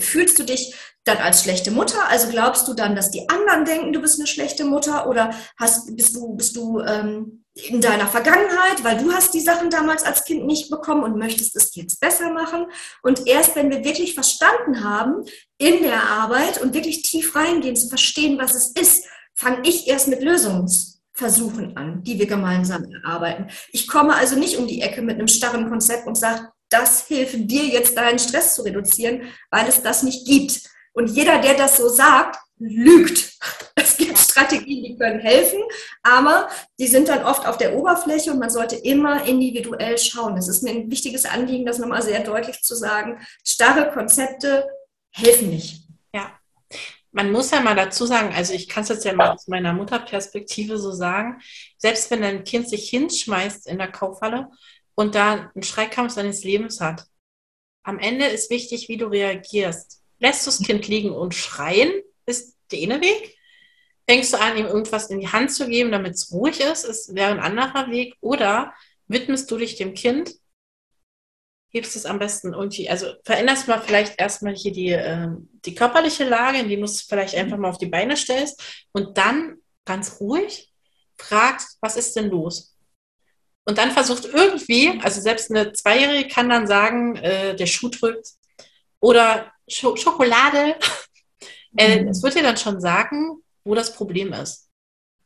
Fühlst 0.00 0.38
du 0.38 0.44
dich 0.44 0.74
dann 1.04 1.18
als 1.18 1.42
schlechte 1.42 1.70
Mutter? 1.70 2.08
Also 2.08 2.28
glaubst 2.28 2.66
du 2.66 2.72
dann, 2.72 2.96
dass 2.96 3.10
die 3.10 3.28
anderen 3.28 3.66
denken, 3.66 3.92
du 3.92 4.00
bist 4.00 4.18
eine 4.18 4.26
schlechte 4.26 4.64
Mutter? 4.64 5.06
Oder 5.08 5.34
hast, 5.58 5.94
bist 5.94 6.16
du, 6.16 6.34
bist 6.34 6.56
du 6.56 6.80
ähm, 6.80 7.44
in 7.52 7.82
deiner 7.82 8.06
Vergangenheit, 8.06 8.82
weil 8.82 8.96
du 8.96 9.12
hast 9.12 9.34
die 9.34 9.40
Sachen 9.40 9.68
damals 9.68 10.04
als 10.04 10.24
Kind 10.24 10.46
nicht 10.46 10.70
bekommen 10.70 11.04
und 11.04 11.18
möchtest 11.18 11.54
es 11.54 11.74
jetzt 11.74 12.00
besser 12.00 12.32
machen? 12.32 12.64
Und 13.02 13.26
erst 13.26 13.54
wenn 13.56 13.70
wir 13.70 13.84
wirklich 13.84 14.14
verstanden 14.14 14.82
haben 14.82 15.26
in 15.58 15.82
der 15.82 16.02
Arbeit 16.02 16.62
und 16.62 16.72
wirklich 16.72 17.02
tief 17.02 17.36
reingehen, 17.36 17.76
zu 17.76 17.90
verstehen, 17.90 18.38
was 18.38 18.54
es 18.54 18.70
ist, 18.70 19.06
fange 19.34 19.68
ich 19.68 19.86
erst 19.86 20.08
mit 20.08 20.22
Lösungsversuchen 20.22 21.76
an, 21.76 22.02
die 22.04 22.18
wir 22.18 22.26
gemeinsam 22.26 22.90
erarbeiten. 22.90 23.48
Ich 23.70 23.86
komme 23.86 24.14
also 24.14 24.38
nicht 24.38 24.56
um 24.56 24.66
die 24.66 24.80
Ecke 24.80 25.02
mit 25.02 25.18
einem 25.18 25.28
starren 25.28 25.68
Konzept 25.68 26.06
und 26.06 26.16
sage, 26.16 26.48
das 26.68 27.06
hilft 27.06 27.50
dir 27.50 27.64
jetzt, 27.64 27.96
deinen 27.96 28.18
Stress 28.18 28.54
zu 28.54 28.62
reduzieren, 28.62 29.22
weil 29.50 29.68
es 29.68 29.82
das 29.82 30.02
nicht 30.02 30.26
gibt. 30.26 30.62
Und 30.92 31.08
jeder, 31.08 31.40
der 31.40 31.54
das 31.54 31.76
so 31.76 31.88
sagt, 31.88 32.38
lügt. 32.58 33.32
Es 33.76 33.98
gibt 33.98 34.16
Strategien, 34.16 34.82
die 34.82 34.96
können 34.96 35.20
helfen, 35.20 35.60
aber 36.02 36.48
die 36.78 36.86
sind 36.86 37.08
dann 37.08 37.24
oft 37.24 37.46
auf 37.46 37.58
der 37.58 37.76
Oberfläche 37.76 38.32
und 38.32 38.38
man 38.38 38.48
sollte 38.48 38.76
immer 38.76 39.24
individuell 39.24 39.98
schauen. 39.98 40.38
Es 40.38 40.48
ist 40.48 40.62
mir 40.62 40.70
ein 40.70 40.90
wichtiges 40.90 41.26
Anliegen, 41.26 41.66
das 41.66 41.78
nochmal 41.78 42.02
sehr 42.02 42.20
deutlich 42.20 42.62
zu 42.62 42.74
sagen. 42.74 43.20
Starre 43.44 43.92
Konzepte 43.92 44.66
helfen 45.10 45.50
nicht. 45.50 45.82
Ja. 46.14 46.32
Man 47.12 47.30
muss 47.30 47.50
ja 47.50 47.60
mal 47.60 47.76
dazu 47.76 48.06
sagen, 48.06 48.32
also 48.34 48.54
ich 48.54 48.68
kann 48.68 48.84
es 48.84 48.88
jetzt 48.88 49.04
ja 49.04 49.12
mal 49.12 49.32
aus 49.32 49.48
meiner 49.48 49.72
Mutterperspektive 49.72 50.78
so 50.78 50.92
sagen, 50.92 51.40
selbst 51.76 52.10
wenn 52.10 52.24
ein 52.24 52.44
Kind 52.44 52.68
sich 52.68 52.88
hinschmeißt 52.88 53.66
in 53.66 53.78
der 53.78 53.92
Kaufhalle 53.92 54.48
und 54.94 55.14
da 55.14 55.50
einen 55.54 55.62
Schreikampf 55.62 56.12
seines 56.12 56.44
Lebens 56.44 56.80
hat. 56.80 57.06
Am 57.82 57.98
Ende 57.98 58.26
ist 58.26 58.50
wichtig, 58.50 58.88
wie 58.88 58.96
du 58.96 59.06
reagierst. 59.06 60.02
Lässt 60.18 60.46
du 60.46 60.50
das 60.50 60.62
Kind 60.62 60.88
liegen 60.88 61.10
und 61.10 61.34
schreien, 61.34 61.92
ist 62.26 62.56
der 62.70 62.82
eine 62.82 63.00
Weg. 63.00 63.36
Fängst 64.08 64.32
du 64.32 64.40
an, 64.40 64.56
ihm 64.56 64.66
irgendwas 64.66 65.10
in 65.10 65.20
die 65.20 65.28
Hand 65.28 65.52
zu 65.52 65.66
geben, 65.66 65.90
damit 65.90 66.14
es 66.14 66.30
ruhig 66.30 66.60
ist, 66.60 66.84
ist 66.84 67.14
wäre 67.14 67.30
ein 67.30 67.40
anderer 67.40 67.90
Weg. 67.90 68.14
Oder 68.20 68.74
widmest 69.06 69.50
du 69.50 69.58
dich 69.58 69.76
dem 69.76 69.94
Kind, 69.94 70.34
hebst 71.70 71.96
es 71.96 72.06
am 72.06 72.18
besten 72.18 72.52
irgendwie, 72.52 72.88
also 72.88 73.12
veränderst 73.24 73.66
mal 73.66 73.80
vielleicht 73.80 74.18
erstmal 74.18 74.54
hier 74.54 74.72
die, 74.72 74.90
äh, 74.90 75.28
die 75.64 75.74
körperliche 75.74 76.24
Lage, 76.24 76.58
indem 76.58 76.80
du 76.80 76.84
es 76.84 77.02
vielleicht 77.02 77.34
einfach 77.34 77.56
mal 77.56 77.68
auf 77.68 77.78
die 77.78 77.86
Beine 77.86 78.16
stellst 78.16 78.62
und 78.92 79.18
dann 79.18 79.56
ganz 79.84 80.20
ruhig 80.20 80.72
fragst, 81.18 81.78
was 81.80 81.96
ist 81.96 82.14
denn 82.16 82.28
los? 82.28 82.73
Und 83.66 83.78
dann 83.78 83.92
versucht 83.92 84.26
irgendwie, 84.26 85.00
also 85.02 85.20
selbst 85.20 85.50
eine 85.50 85.72
Zweijährige 85.72 86.28
kann 86.28 86.48
dann 86.48 86.66
sagen, 86.66 87.16
äh, 87.16 87.56
der 87.56 87.66
Schuh 87.66 87.88
drückt 87.88 88.28
oder 89.00 89.52
Sch 89.68 89.86
Schokolade. 89.96 90.76
äh, 91.76 92.02
mhm. 92.02 92.08
Es 92.08 92.22
wird 92.22 92.34
dir 92.34 92.42
dann 92.42 92.58
schon 92.58 92.80
sagen, 92.80 93.42
wo 93.64 93.74
das 93.74 93.94
Problem 93.94 94.32
ist. 94.32 94.68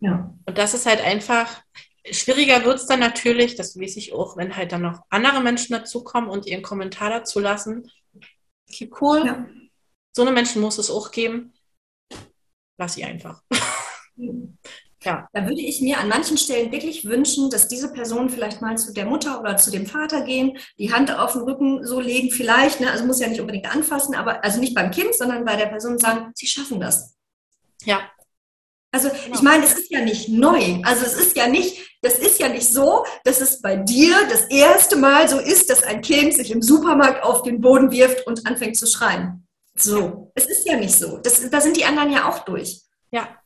Ja. 0.01 0.33
Und 0.46 0.59
das 0.59 0.74
ist 0.74 0.87
halt 0.87 1.01
einfach, 1.01 1.62
schwieriger 2.09 2.64
wird 2.64 2.79
es 2.79 2.87
dann 2.87 3.01
natürlich, 3.01 3.57
das 3.57 3.77
weiß 3.77 3.96
ich 3.96 4.12
auch, 4.12 4.37
wenn 4.37 4.57
halt 4.57 4.70
dann 4.70 4.83
noch 4.83 5.03
andere 5.11 5.40
Menschen 5.40 5.72
dazukommen 5.72 6.31
und 6.31 6.46
ihren 6.46 6.62
Kommentar 6.62 7.11
dazu 7.11 7.40
lassen. 7.40 7.90
Okay, 8.70 8.90
cool. 9.01 9.27
Ja. 9.27 9.46
So 10.14 10.22
eine 10.22 10.31
Menschen 10.31 10.62
muss 10.62 10.79
es 10.79 10.90
auch 10.90 11.11
geben. 11.11 11.55
Lass 12.79 12.94
sie 12.94 13.05
einfach. 13.05 13.42
Ja. 15.04 15.28
Da 15.32 15.46
würde 15.46 15.61
ich 15.61 15.80
mir 15.80 15.98
an 15.98 16.08
manchen 16.08 16.37
Stellen 16.37 16.72
wirklich 16.72 17.04
wünschen, 17.04 17.50
dass 17.50 17.68
diese 17.68 17.92
Personen 17.92 18.30
vielleicht 18.30 18.61
mal 18.61 18.76
zu 18.76 18.92
der 18.92 19.06
Mutter 19.06 19.40
oder 19.40 19.56
zu 19.56 19.70
dem 19.70 19.87
Vater 19.87 20.22
gehen, 20.22 20.58
die 20.78 20.92
Hand 20.92 21.16
auf 21.16 21.32
den 21.32 21.42
Rücken 21.42 21.87
so 21.87 22.00
legen, 22.00 22.30
vielleicht, 22.30 22.80
ne? 22.80 22.90
also 22.90 23.04
muss 23.04 23.20
ja 23.20 23.28
nicht 23.28 23.40
unbedingt 23.40 23.72
anfassen, 23.72 24.14
aber 24.14 24.42
also 24.44 24.58
nicht 24.58 24.74
beim 24.74 24.90
Kind, 24.90 25.14
sondern 25.14 25.44
bei 25.44 25.56
der 25.56 25.66
Person 25.66 25.98
sagen, 25.98 26.32
sie 26.34 26.46
schaffen 26.46 26.80
das. 26.80 27.14
Ja. 27.84 28.00
Also 28.90 29.11
genau. 29.11 29.37
ich 29.37 29.42
meine, 29.42 29.64
es 29.64 29.74
ist 29.74 29.90
ja 29.90 30.00
nicht 30.00 30.30
neu. 30.30 30.80
Also 30.82 31.04
es 31.04 31.14
ist 31.14 31.37
ja 31.37 31.46
nicht, 31.46 31.98
das 32.02 32.18
ist 32.18 32.40
ja 32.40 32.48
nicht 32.48 32.66
so, 32.66 33.04
dass 33.22 33.40
es 33.40 33.61
bei 33.61 33.76
dir 33.76 34.14
das 34.30 34.44
erste 34.44 34.96
Mal 34.96 35.28
so 35.28 35.38
ist, 35.38 35.70
dass 35.70 35.82
ein 35.82 36.00
Kind 36.00 36.34
sich 36.34 36.50
im 36.50 36.62
Supermarkt 36.62 37.22
auf 37.22 37.42
den 37.42 37.61
Boden 37.61 37.90
wirft 37.90 38.26
und 38.26 38.46
anfängt 38.46 38.76
zu 38.76 38.87
schreien. 38.87 39.46
So, 39.76 40.32
es 40.34 40.46
ist 40.46 40.66
ja 40.66 40.76
nicht 40.76 40.94
so. 40.94 41.18
Das, 41.18 41.48
da 41.50 41.61
sind 41.61 41.76
die 41.76 41.84
anderen 41.84 42.11
ja 42.11 42.28
auch 42.28 42.40
durch. 42.40 42.80
Ja, 43.11 43.38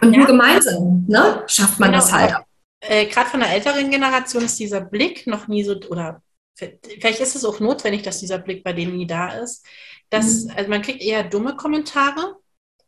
und 0.00 0.12
ja. 0.12 0.18
nur 0.18 0.26
gemeinsam 0.26 1.04
ne, 1.08 1.42
schafft 1.46 1.80
man 1.80 1.90
genau. 1.90 2.02
das 2.02 2.12
halt. 2.12 2.34
Äh, 2.80 3.06
Gerade 3.06 3.28
von 3.28 3.40
der 3.40 3.50
älteren 3.50 3.90
Generation 3.90 4.44
ist 4.44 4.58
dieser 4.58 4.80
Blick 4.80 5.26
noch 5.26 5.48
nie 5.48 5.64
so, 5.64 5.76
oder 5.88 6.22
vielleicht 6.54 7.20
ist 7.20 7.36
es 7.36 7.44
auch 7.44 7.60
notwendig, 7.60 8.02
dass 8.02 8.20
dieser 8.20 8.38
Blick 8.38 8.64
bei 8.64 8.72
denen 8.72 8.96
nie 8.96 9.06
da 9.06 9.28
ist. 9.34 9.66
Dass, 10.08 10.44
mhm. 10.44 10.52
Also 10.56 10.70
man 10.70 10.82
kriegt 10.82 11.02
eher 11.02 11.24
dumme 11.24 11.56
Kommentare. 11.56 12.36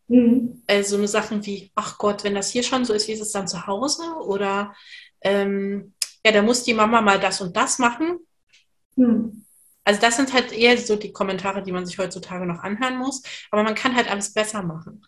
Mhm. 0.09 0.63
Also 0.67 0.97
eine 0.97 1.09
Sachen 1.09 1.45
wie, 1.47 1.71
ach 1.75 1.99
Gott, 1.99 2.25
wenn 2.25 2.35
das 2.35 2.51
hier 2.51 2.63
schon 2.63 2.85
so 2.85 2.93
ist, 2.93 3.09
wie 3.09 3.13
ist 3.13 3.21
es 3.21 3.33
dann 3.33 3.49
zu 3.49 3.67
Hause? 3.67 4.03
Oder 4.25 4.75
ähm, 5.21 5.95
ja, 6.25 6.33
da 6.33 6.43
muss 6.43 6.65
die 6.65 6.75
Mama 6.75 7.01
mal 7.01 7.21
das 7.21 7.41
und 7.41 7.57
das 7.57 7.79
machen. 7.79 8.19
Mhm. 8.97 9.45
Also 9.85 10.01
das 10.01 10.17
sind 10.17 10.33
halt 10.33 10.53
eher 10.53 10.79
so 10.79 10.97
die 10.97 11.13
Kommentare, 11.13 11.63
die 11.63 11.73
man 11.73 11.87
sich 11.87 11.99
heutzutage 11.99 12.47
noch 12.47 12.61
anhören 12.63 12.99
muss. 12.99 13.23
Aber 13.51 13.63
man 13.63 13.75
kann 13.75 13.97
halt 13.97 14.11
alles 14.11 14.33
besser 14.33 14.63
machen. 14.63 15.05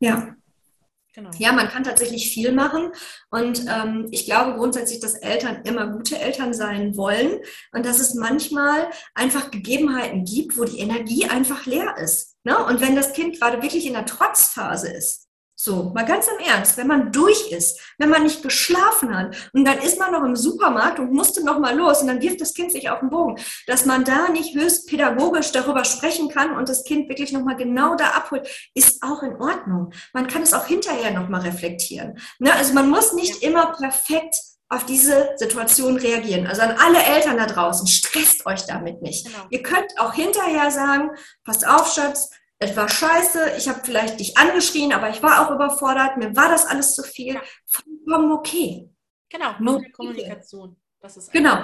Ja. 0.00 0.36
Genau. 1.14 1.30
Ja, 1.38 1.52
man 1.52 1.68
kann 1.68 1.84
tatsächlich 1.84 2.32
viel 2.32 2.50
machen. 2.50 2.90
Und 3.30 3.66
ähm, 3.68 4.08
ich 4.10 4.24
glaube 4.24 4.54
grundsätzlich, 4.54 4.98
dass 4.98 5.14
Eltern 5.14 5.62
immer 5.64 5.86
gute 5.86 6.18
Eltern 6.18 6.52
sein 6.52 6.96
wollen 6.96 7.38
und 7.72 7.86
dass 7.86 8.00
es 8.00 8.14
manchmal 8.14 8.90
einfach 9.14 9.52
Gegebenheiten 9.52 10.24
gibt, 10.24 10.58
wo 10.58 10.64
die 10.64 10.80
Energie 10.80 11.26
einfach 11.26 11.66
leer 11.66 11.96
ist. 11.98 12.34
Ne? 12.42 12.58
Und 12.66 12.80
wenn 12.80 12.96
das 12.96 13.12
Kind 13.12 13.38
gerade 13.38 13.62
wirklich 13.62 13.86
in 13.86 13.92
der 13.92 14.06
Trotzphase 14.06 14.92
ist, 14.92 15.28
so, 15.64 15.90
mal 15.94 16.04
ganz 16.04 16.28
im 16.28 16.44
Ernst, 16.46 16.76
wenn 16.76 16.86
man 16.86 17.10
durch 17.10 17.50
ist, 17.50 17.80
wenn 17.98 18.10
man 18.10 18.22
nicht 18.22 18.42
geschlafen 18.42 19.16
hat 19.16 19.34
und 19.54 19.64
dann 19.64 19.78
ist 19.78 19.98
man 19.98 20.12
noch 20.12 20.22
im 20.22 20.36
Supermarkt 20.36 20.98
und 20.98 21.12
musste 21.12 21.42
noch 21.42 21.58
mal 21.58 21.74
los 21.74 22.02
und 22.02 22.08
dann 22.08 22.20
wirft 22.20 22.40
das 22.40 22.52
Kind 22.52 22.70
sich 22.70 22.90
auf 22.90 23.00
den 23.00 23.08
Bogen, 23.08 23.40
dass 23.66 23.86
man 23.86 24.04
da 24.04 24.28
nicht 24.28 24.54
höchst 24.54 24.88
pädagogisch 24.88 25.52
darüber 25.52 25.84
sprechen 25.84 26.28
kann 26.28 26.54
und 26.56 26.68
das 26.68 26.84
Kind 26.84 27.08
wirklich 27.08 27.32
noch 27.32 27.42
mal 27.42 27.56
genau 27.56 27.94
da 27.96 28.08
abholt, 28.10 28.46
ist 28.74 29.02
auch 29.02 29.22
in 29.22 29.36
Ordnung. 29.36 29.92
Man 30.12 30.26
kann 30.26 30.42
es 30.42 30.52
auch 30.52 30.66
hinterher 30.66 31.12
noch 31.12 31.28
mal 31.28 31.40
reflektieren. 31.40 32.18
Ne? 32.38 32.52
Also 32.52 32.74
man 32.74 32.90
muss 32.90 33.14
nicht 33.14 33.42
immer 33.42 33.72
perfekt 33.72 34.36
auf 34.68 34.84
diese 34.84 35.30
Situation 35.36 35.96
reagieren. 35.96 36.46
Also 36.46 36.62
an 36.62 36.76
alle 36.78 37.02
Eltern 37.02 37.38
da 37.38 37.46
draußen, 37.46 37.86
stresst 37.86 38.44
euch 38.44 38.66
damit 38.66 39.02
nicht. 39.02 39.26
Genau. 39.26 39.46
Ihr 39.50 39.62
könnt 39.62 39.98
auch 39.98 40.12
hinterher 40.12 40.70
sagen, 40.70 41.10
passt 41.44 41.66
auf, 41.66 41.92
Schatz, 41.92 42.30
es 42.64 42.76
war 42.76 42.88
scheiße, 42.88 43.52
ich 43.58 43.68
habe 43.68 43.80
vielleicht 43.84 44.20
dich 44.20 44.36
angeschrien, 44.36 44.92
aber 44.92 45.10
ich 45.10 45.22
war 45.22 45.46
auch 45.46 45.54
überfordert, 45.54 46.16
mir 46.16 46.34
war 46.34 46.48
das 46.48 46.66
alles 46.66 46.94
zu 46.94 47.02
viel. 47.02 47.38
Vollkommen 47.66 48.32
okay. 48.32 48.90
Genau, 49.28 49.54
nur 49.58 49.82
Kommunikation. 49.92 50.76
Das 51.00 51.16
ist 51.16 51.32
genau. 51.32 51.58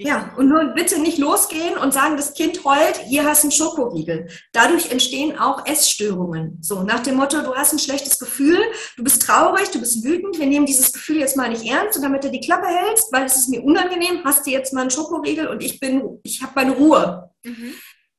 Ja, 0.00 0.32
und 0.36 0.48
nur 0.48 0.64
bitte 0.74 1.00
nicht 1.00 1.18
losgehen 1.18 1.76
und 1.76 1.92
sagen, 1.92 2.16
das 2.16 2.34
Kind 2.34 2.64
heult, 2.64 2.98
hier 3.08 3.24
hast 3.24 3.42
du 3.42 3.46
einen 3.46 3.52
Schokoriegel. 3.52 4.28
Dadurch 4.52 4.92
entstehen 4.92 5.36
auch 5.36 5.66
Essstörungen. 5.66 6.58
So, 6.60 6.84
nach 6.84 7.00
dem 7.00 7.16
Motto, 7.16 7.42
du 7.42 7.52
hast 7.56 7.72
ein 7.72 7.80
schlechtes 7.80 8.16
Gefühl, 8.20 8.60
du 8.96 9.02
bist 9.02 9.22
traurig, 9.22 9.70
du 9.72 9.80
bist 9.80 10.04
wütend, 10.04 10.38
wir 10.38 10.46
nehmen 10.46 10.66
dieses 10.66 10.92
Gefühl 10.92 11.16
jetzt 11.16 11.36
mal 11.36 11.48
nicht 11.48 11.64
ernst 11.64 11.96
und 11.96 12.04
damit 12.04 12.22
du 12.22 12.30
die 12.30 12.38
Klappe 12.38 12.68
hältst, 12.68 13.12
weil 13.12 13.24
es 13.24 13.34
ist 13.34 13.48
mir 13.48 13.64
unangenehm, 13.64 14.22
hast 14.24 14.46
du 14.46 14.50
jetzt 14.52 14.72
mal 14.72 14.82
einen 14.82 14.90
Schokoriegel 14.90 15.48
und 15.48 15.64
ich 15.64 15.80
bin, 15.80 16.20
ich 16.22 16.42
habe 16.42 16.52
meine 16.54 16.76
Ruhe. 16.76 17.30
Mhm 17.42 17.74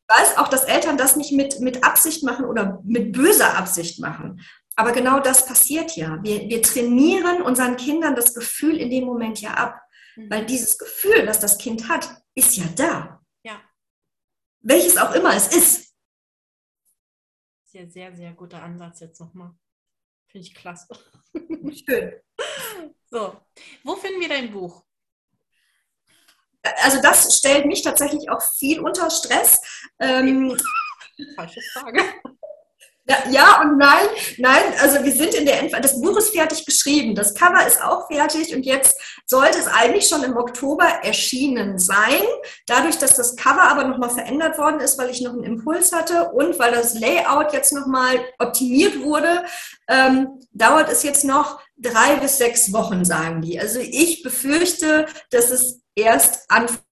weiß 0.10 0.38
auch, 0.38 0.48
dass 0.48 0.63
Eltern 0.63 0.98
das 0.98 1.15
nicht 1.15 1.32
mit, 1.32 1.60
mit 1.60 1.84
Absicht 1.84 2.24
machen 2.24 2.45
oder 2.45 2.82
mit 2.84 3.13
böser 3.13 3.58
Absicht 3.58 4.00
machen. 4.00 4.41
Aber 4.76 4.91
genau 4.91 5.19
das 5.19 5.45
passiert 5.45 5.95
ja. 5.95 6.17
Wir, 6.24 6.50
wir 6.50 6.62
trainieren 6.62 7.41
unseren 7.41 7.78
Kindern 7.78 8.15
das 8.15 8.34
Gefühl 8.34 8.78
in 8.78 8.89
dem 8.89 9.06
Moment 9.06 9.39
ja 9.41 9.54
ab. 9.54 9.82
Mhm. 10.15 10.32
Weil 10.32 10.45
dieses 10.45 10.78
Gefühl, 10.78 11.26
das 11.26 11.39
das 11.39 11.58
Kind 11.58 11.88
hat, 11.89 12.10
ist 12.34 12.58
ja 12.58 12.65
da. 12.76 13.22
Ja. 13.43 13.62
Welches 14.62 14.98
auch 14.98 15.13
immer 15.13 15.36
es 15.36 15.56
ist. 15.56 15.95
Sehr, 17.65 17.89
sehr, 17.89 18.15
sehr 18.15 18.34
guter 18.34 18.63
Ansatz 18.63 19.02
jetzt 19.02 19.19
nochmal. 19.19 19.52
Finde 20.28 20.48
ich 20.48 20.56
klasse. 20.56 20.88
Schön. 21.34 22.13
So, 23.12 23.38
wo 23.84 23.95
finden 23.95 24.22
wir 24.22 24.30
dein 24.30 24.52
Buch? 24.52 24.84
also 26.78 27.02
das 27.02 27.38
stellt 27.38 27.65
mich 27.65 27.82
tatsächlich 27.82 28.30
auch 28.30 28.41
viel 28.41 28.80
unter 28.80 29.10
Stress. 29.10 29.62
Ähm, 29.99 30.57
Falsche 31.35 31.61
Frage. 31.73 32.01
Ja, 33.09 33.17
ja, 33.31 33.61
und 33.61 33.79
nein, 33.79 34.05
nein, 34.37 34.61
also 34.79 35.03
wir 35.03 35.11
sind 35.11 35.33
in 35.33 35.47
der 35.47 35.59
Endphase, 35.59 35.81
das 35.81 35.99
Buch 35.99 36.15
ist 36.17 36.29
fertig 36.29 36.63
geschrieben, 36.63 37.15
das 37.15 37.33
Cover 37.33 37.65
ist 37.65 37.81
auch 37.81 38.05
fertig 38.07 38.53
und 38.53 38.67
jetzt 38.67 39.01
sollte 39.25 39.57
es 39.57 39.65
eigentlich 39.65 40.07
schon 40.07 40.23
im 40.23 40.37
Oktober 40.37 40.85
erschienen 41.01 41.79
sein. 41.79 42.21
Dadurch, 42.67 42.99
dass 42.99 43.15
das 43.15 43.35
Cover 43.35 43.63
aber 43.63 43.85
nochmal 43.85 44.11
verändert 44.11 44.59
worden 44.59 44.79
ist, 44.79 44.99
weil 44.99 45.09
ich 45.09 45.21
noch 45.21 45.33
einen 45.33 45.43
Impuls 45.43 45.91
hatte 45.91 46.29
und 46.29 46.59
weil 46.59 46.71
das 46.71 46.93
Layout 46.93 47.51
jetzt 47.51 47.73
nochmal 47.73 48.19
optimiert 48.37 49.01
wurde, 49.01 49.43
ähm, 49.87 50.39
dauert 50.51 50.91
es 50.91 51.01
jetzt 51.01 51.25
noch 51.25 51.59
drei 51.77 52.17
bis 52.17 52.37
sechs 52.37 52.71
Wochen, 52.73 53.05
sagen 53.05 53.41
die. 53.41 53.59
Also 53.59 53.79
ich 53.79 54.21
befürchte, 54.21 55.07
dass 55.31 55.49
es 55.49 55.81
erst 55.95 56.43
anfängt 56.47 56.83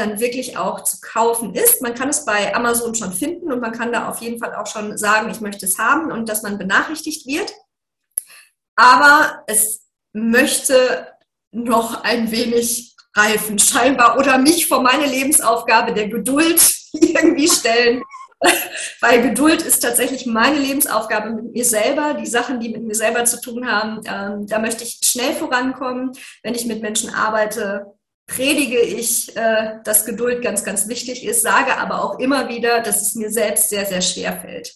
dann 0.00 0.18
wirklich 0.18 0.56
auch 0.56 0.82
zu 0.82 0.98
kaufen 1.00 1.54
ist. 1.54 1.82
Man 1.82 1.94
kann 1.94 2.08
es 2.08 2.24
bei 2.24 2.54
Amazon 2.54 2.94
schon 2.94 3.12
finden 3.12 3.52
und 3.52 3.60
man 3.60 3.72
kann 3.72 3.92
da 3.92 4.08
auf 4.08 4.20
jeden 4.20 4.38
Fall 4.38 4.54
auch 4.54 4.66
schon 4.66 4.96
sagen, 4.96 5.30
ich 5.30 5.40
möchte 5.40 5.66
es 5.66 5.78
haben 5.78 6.10
und 6.10 6.28
dass 6.28 6.42
man 6.42 6.58
benachrichtigt 6.58 7.26
wird. 7.26 7.52
Aber 8.76 9.44
es 9.46 9.86
möchte 10.12 11.06
noch 11.52 12.02
ein 12.02 12.30
wenig 12.30 12.96
reifen, 13.14 13.58
scheinbar, 13.58 14.18
oder 14.18 14.38
mich 14.38 14.68
vor 14.68 14.82
meine 14.82 15.06
Lebensaufgabe 15.06 15.92
der 15.92 16.08
Geduld 16.08 16.60
irgendwie 16.92 17.48
stellen. 17.48 18.02
Weil 19.00 19.20
Geduld 19.20 19.60
ist 19.60 19.80
tatsächlich 19.80 20.24
meine 20.24 20.58
Lebensaufgabe 20.58 21.30
mit 21.30 21.52
mir 21.52 21.64
selber. 21.64 22.14
Die 22.14 22.26
Sachen, 22.26 22.58
die 22.58 22.70
mit 22.70 22.84
mir 22.84 22.94
selber 22.94 23.24
zu 23.26 23.38
tun 23.38 23.70
haben, 23.70 24.00
ähm, 24.06 24.46
da 24.46 24.58
möchte 24.58 24.84
ich 24.84 24.98
schnell 25.04 25.34
vorankommen. 25.34 26.12
Wenn 26.42 26.54
ich 26.54 26.64
mit 26.64 26.80
Menschen 26.80 27.12
arbeite, 27.12 27.86
predige 28.30 28.80
ich, 28.80 29.36
äh, 29.36 29.78
dass 29.84 30.06
Geduld 30.06 30.42
ganz, 30.42 30.64
ganz 30.64 30.88
wichtig 30.88 31.24
ist, 31.24 31.42
sage 31.42 31.76
aber 31.76 32.04
auch 32.04 32.18
immer 32.20 32.48
wieder, 32.48 32.80
dass 32.80 33.02
es 33.02 33.14
mir 33.16 33.30
selbst 33.30 33.70
sehr, 33.70 33.84
sehr 33.84 34.00
schwer 34.00 34.40
fällt. 34.40 34.74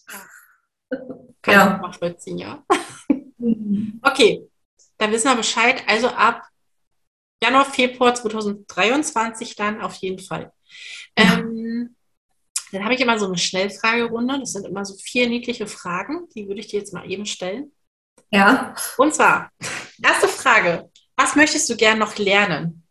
Kann 1.41 1.55
ja. 1.55 1.77
nachvollziehen, 1.79 2.39
ja. 2.39 2.65
Mhm. 3.39 4.01
okay, 4.03 4.43
dann 4.99 5.13
wissen 5.13 5.29
wir 5.29 5.37
Bescheid. 5.37 5.83
Also 5.87 6.09
ab 6.09 6.43
Januar, 7.43 7.67
Februar 7.67 8.15
2023 8.15 9.55
dann 9.55 9.81
auf 9.81 9.95
jeden 9.97 10.19
Fall. 10.19 10.53
Ja. 11.19 11.39
Ähm, 11.39 11.95
dann 12.73 12.83
habe 12.83 12.95
ich 12.95 13.01
immer 13.01 13.19
so 13.19 13.27
eine 13.27 13.39
Schnellfragerunde. 13.39 14.41
Das 14.41 14.53
sind 14.53 14.67
immer 14.67 14.85
so 14.85 14.95
vier 14.97 15.29
niedliche 15.29 15.67
Fragen. 15.67 16.29
Die 16.35 16.49
würde 16.49 16.61
ich 16.61 16.69
dir 16.69 16.81
jetzt 16.81 16.93
mal 16.93 17.09
eben 17.09 17.27
stellen. 17.27 17.71
Ja. 18.31 18.75
Und 18.97 19.15
zwar, 19.15 19.51
erste 20.03 20.27
Frage. 20.27 20.91
Was 21.17 21.37
möchtest 21.37 21.71
du 21.71 21.77
gern 21.77 21.99
noch 21.99 22.17
lernen? 22.17 22.84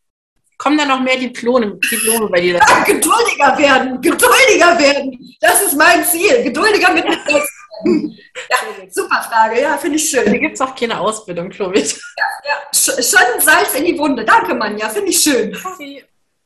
Kommen 0.58 0.78
da 0.78 0.86
noch 0.86 1.02
mehr 1.02 1.18
Diplome, 1.18 1.80
Diplome 1.92 2.30
bei 2.30 2.42
dir? 2.42 2.60
Ja, 2.70 2.84
geduldiger 2.84 3.58
werden, 3.58 4.02
geduldiger 4.02 4.80
werden. 4.80 5.36
Das 5.42 5.62
ist 5.62 5.76
mein 5.76 6.04
Ziel. 6.06 6.44
Geduldiger 6.44 6.94
mit 6.94 7.06
Ja, 7.06 8.58
super 8.90 9.22
Frage. 9.24 9.62
Ja, 9.62 9.78
finde 9.78 9.98
ich 9.98 10.10
schön. 10.10 10.26
Da 10.26 10.38
gibt 10.38 10.56
es 10.56 10.62
auch 10.62 10.76
keine 10.76 11.00
Ausbildung, 11.00 11.50
glaube 11.50 11.80
ich. 11.80 11.94
Ja, 11.94 12.26
ja. 12.46 12.56
Schon 12.74 13.42
Salz 13.42 13.74
in 13.76 13.86
die 13.86 13.98
Wunde. 13.98 14.24
Danke, 14.24 14.56
Manja. 14.56 14.90
Finde 14.90 15.10
ich 15.10 15.20
schön. 15.20 15.56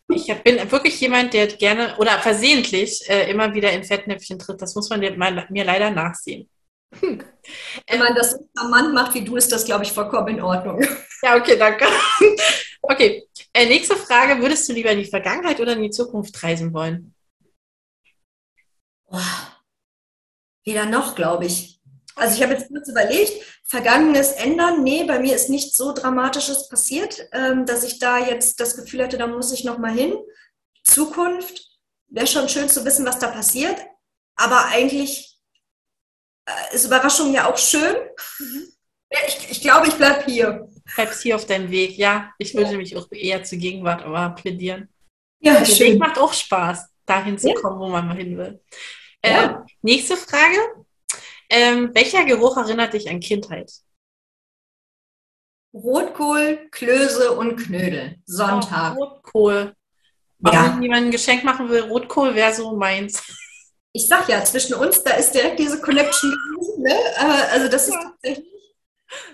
Ich 0.10 0.34
bin 0.44 0.72
wirklich 0.72 1.00
jemand, 1.02 1.34
der 1.34 1.48
gerne 1.48 1.96
oder 1.98 2.18
versehentlich 2.20 3.08
äh, 3.10 3.30
immer 3.30 3.54
wieder 3.54 3.72
in 3.72 3.84
Fettnäpfchen 3.84 4.40
tritt. 4.40 4.62
Das 4.62 4.74
muss 4.74 4.90
man 4.90 5.02
mir 5.02 5.66
leider 5.66 5.92
nachsehen. 5.92 6.50
Hm. 7.02 7.22
Wenn 7.88 8.00
man 8.00 8.16
das 8.16 8.32
so 8.32 8.38
charmant 8.58 8.94
macht 8.94 9.14
wie 9.14 9.24
du, 9.24 9.36
ist 9.36 9.52
das, 9.52 9.66
glaube 9.66 9.84
ich, 9.84 9.92
vollkommen 9.92 10.30
in 10.30 10.42
Ordnung. 10.42 10.82
Ja, 11.22 11.36
okay, 11.36 11.58
danke. 11.58 11.86
Okay, 12.82 13.28
äh, 13.54 13.66
nächste 13.66 13.96
Frage. 13.96 14.42
Würdest 14.42 14.68
du 14.70 14.74
lieber 14.74 14.92
in 14.92 15.00
die 15.00 15.10
Vergangenheit 15.10 15.60
oder 15.60 15.74
in 15.74 15.84
die 15.84 15.90
Zukunft 15.90 16.42
reisen 16.44 16.74
wollen? 16.74 17.14
Oh, 19.08 19.20
weder 20.66 20.86
noch, 20.86 21.16
glaube 21.16 21.46
ich. 21.46 21.80
Also 22.16 22.36
ich 22.36 22.44
habe 22.44 22.54
jetzt 22.54 22.70
kurz 22.70 22.90
überlegt, 22.90 23.44
Vergangenes 23.64 24.32
ändern. 24.32 24.84
Nee, 24.84 25.04
bei 25.04 25.20
mir 25.20 25.36
ist 25.36 25.50
nichts 25.50 25.78
so 25.78 25.94
Dramatisches 25.94 26.68
passiert, 26.68 27.28
ähm, 27.32 27.66
dass 27.66 27.84
ich 27.84 28.00
da 28.00 28.18
jetzt 28.18 28.60
das 28.60 28.76
Gefühl 28.76 29.04
hatte, 29.04 29.18
da 29.18 29.28
muss 29.28 29.52
ich 29.52 29.64
noch 29.64 29.78
mal 29.78 29.94
hin. 29.94 30.16
Zukunft 30.84 31.68
wäre 32.08 32.28
schon 32.28 32.50
schön 32.50 32.70
zu 32.70 32.86
wissen, 32.86 33.06
was 33.06 33.20
da 33.20 33.28
passiert. 33.28 33.78
Aber 34.36 34.66
eigentlich 34.66 35.40
äh, 36.46 36.76
ist 36.76 36.86
Überraschung 36.86 37.34
ja 37.34 37.50
auch 37.52 37.58
schön. 37.58 37.96
Mhm. 38.40 38.68
Ich, 39.28 39.52
ich 39.52 39.62
glaube, 39.62 39.88
ich 39.88 39.96
bleibe 39.96 40.26
hier 40.26 40.68
bleibst 40.96 41.24
hier 41.24 41.36
auf 41.36 41.46
deinem 41.46 41.72
Weg. 41.72 41.98
Ja, 41.98 42.34
ich 42.38 42.54
würde 42.56 42.72
ja. 42.72 42.78
mich 42.78 42.96
auch 42.96 43.08
eher 43.12 43.44
zur 43.44 43.58
Gegenwart 43.58 44.04
aber 44.04 44.36
plädieren. 44.36 44.90
Ja, 45.40 45.56
Der 45.60 45.66
schön. 45.66 45.94
Weg 45.94 46.00
macht 46.00 46.18
auch 46.18 46.34
Spaß, 46.34 46.90
dahin 47.06 47.38
zu 47.38 47.50
ja. 47.50 47.56
kommen, 47.56 47.80
wo 47.80 47.88
man 47.88 48.08
mal 48.08 48.18
hin 48.18 48.38
will. 48.38 48.60
Äh, 49.22 49.50
nächste 49.82 50.18
Frage. 50.18 50.58
Ähm, 51.50 51.92
welcher 51.94 52.26
Geruch 52.26 52.58
erinnert 52.58 52.94
dich 52.94 53.10
an 53.10 53.20
Kindheit? 53.20 53.72
Rotkohl, 55.74 56.68
Klöße 56.72 57.32
und 57.34 57.56
Knödel. 57.58 58.18
Sonntag. 58.26 58.96
Oh, 58.98 59.04
Rotkohl. 59.04 59.76
Warum 60.40 60.78
ja. 60.78 60.82
jemand 60.82 61.06
ein 61.06 61.12
Geschenk 61.12 61.44
machen 61.44 61.70
will, 61.70 61.82
Rotkohl 61.82 62.36
wäre 62.36 62.54
so 62.54 62.76
meins. 62.76 63.24
Ich 63.94 64.08
sag 64.08 64.28
ja, 64.30 64.44
zwischen 64.44 64.76
uns, 64.76 65.04
da 65.04 65.12
ist 65.12 65.32
direkt 65.32 65.60
diese 65.60 65.82
Connection 65.82 66.32
gewesen. 66.52 66.84
Ne? 66.84 66.96
Also 67.52 67.68
das 67.68 67.88
ist 67.88 67.98
tatsächlich. 68.02 68.48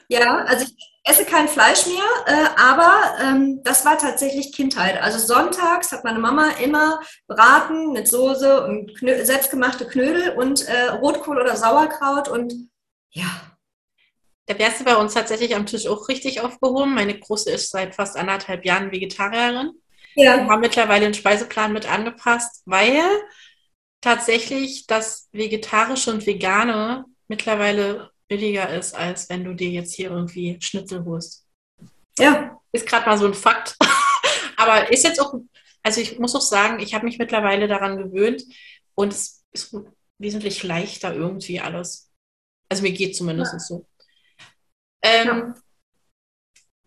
Ja, 0.07 0.45
also 0.45 0.65
ich 0.65 0.92
esse 1.03 1.25
kein 1.25 1.49
Fleisch 1.49 1.85
mehr, 1.85 2.03
äh, 2.27 2.59
aber 2.59 3.17
ähm, 3.21 3.61
das 3.63 3.85
war 3.85 3.97
tatsächlich 3.97 4.53
Kindheit. 4.53 5.01
Also 5.01 5.19
sonntags 5.19 5.91
hat 5.91 6.03
meine 6.03 6.19
Mama 6.19 6.51
immer 6.63 7.01
Braten 7.27 7.91
mit 7.91 8.07
Soße 8.07 8.65
und 8.65 8.97
Knö 8.97 9.25
selbstgemachte 9.25 9.85
Knödel 9.85 10.29
und 10.37 10.65
äh, 10.67 10.89
Rotkohl 10.91 11.39
oder 11.41 11.57
Sauerkraut 11.57 12.29
und 12.29 12.53
ja. 13.11 13.25
Da 14.45 14.57
wärst 14.59 14.81
du 14.81 14.83
bei 14.85 14.95
uns 14.95 15.13
tatsächlich 15.13 15.55
am 15.55 15.65
Tisch 15.65 15.87
auch 15.87 16.09
richtig 16.09 16.41
aufgehoben. 16.41 16.93
Meine 16.93 17.17
Große 17.17 17.49
ist 17.51 17.71
seit 17.71 17.95
fast 17.95 18.17
anderthalb 18.17 18.65
Jahren 18.65 18.91
Vegetarierin. 18.91 19.71
Ja. 20.15 20.37
Wir 20.37 20.47
haben 20.47 20.59
mittlerweile 20.59 21.05
den 21.05 21.13
Speiseplan 21.13 21.71
mit 21.71 21.89
angepasst, 21.89 22.61
weil 22.65 23.01
tatsächlich 24.01 24.85
das 24.85 25.29
Vegetarische 25.31 26.11
und 26.11 26.25
Vegane 26.25 27.05
mittlerweile 27.27 28.11
billiger 28.27 28.69
ist, 28.69 28.93
als 28.93 29.29
wenn 29.29 29.43
du 29.43 29.53
dir 29.53 29.69
jetzt 29.69 29.93
hier 29.93 30.09
irgendwie 30.09 30.57
Schnitzel 30.61 31.05
holst. 31.05 31.47
Ja. 32.17 32.59
Ist 32.71 32.87
gerade 32.87 33.05
mal 33.05 33.17
so 33.17 33.25
ein 33.25 33.33
Fakt. 33.33 33.75
Aber 34.57 34.91
ist 34.91 35.03
jetzt 35.03 35.19
auch, 35.19 35.33
also 35.83 36.01
ich 36.01 36.19
muss 36.19 36.35
auch 36.35 36.41
sagen, 36.41 36.79
ich 36.79 36.93
habe 36.93 37.05
mich 37.05 37.17
mittlerweile 37.17 37.67
daran 37.67 37.97
gewöhnt 37.97 38.43
und 38.95 39.13
es 39.13 39.43
ist 39.51 39.75
wesentlich 40.17 40.63
leichter 40.63 41.13
irgendwie 41.13 41.59
alles. 41.59 42.11
Also 42.69 42.83
mir 42.83 42.93
geht 42.93 43.15
zumindest 43.15 43.53
ja. 43.53 43.59
so. 43.59 43.87
Ähm, 45.03 45.27
ja. 45.27 45.55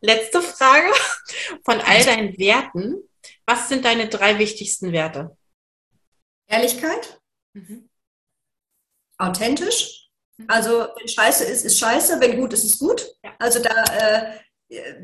Letzte 0.01 0.41
Frage 0.43 0.93
von 1.65 1.81
all 1.81 2.05
deinen 2.05 2.37
Werten. 2.39 2.97
Was 3.45 3.69
sind 3.69 3.85
deine 3.85 4.09
drei 4.09 4.39
wichtigsten 4.39 4.93
Werte? 4.93 5.37
Ehrlichkeit, 6.49 7.21
mhm. 7.55 7.89
authentisch. 9.19 10.06
Mhm. 10.37 10.47
Also 10.49 10.89
wenn 10.99 11.09
Scheiße 11.09 11.45
ist, 11.45 11.65
ist 11.65 11.79
Scheiße, 11.79 12.21
wenn 12.21 12.39
gut 12.39 12.53
ist, 12.53 12.65
ist 12.65 12.79
gut. 12.79 13.07
Ja. 13.23 13.35
Also 13.39 13.61
da, 13.61 13.85
äh, 13.85 14.95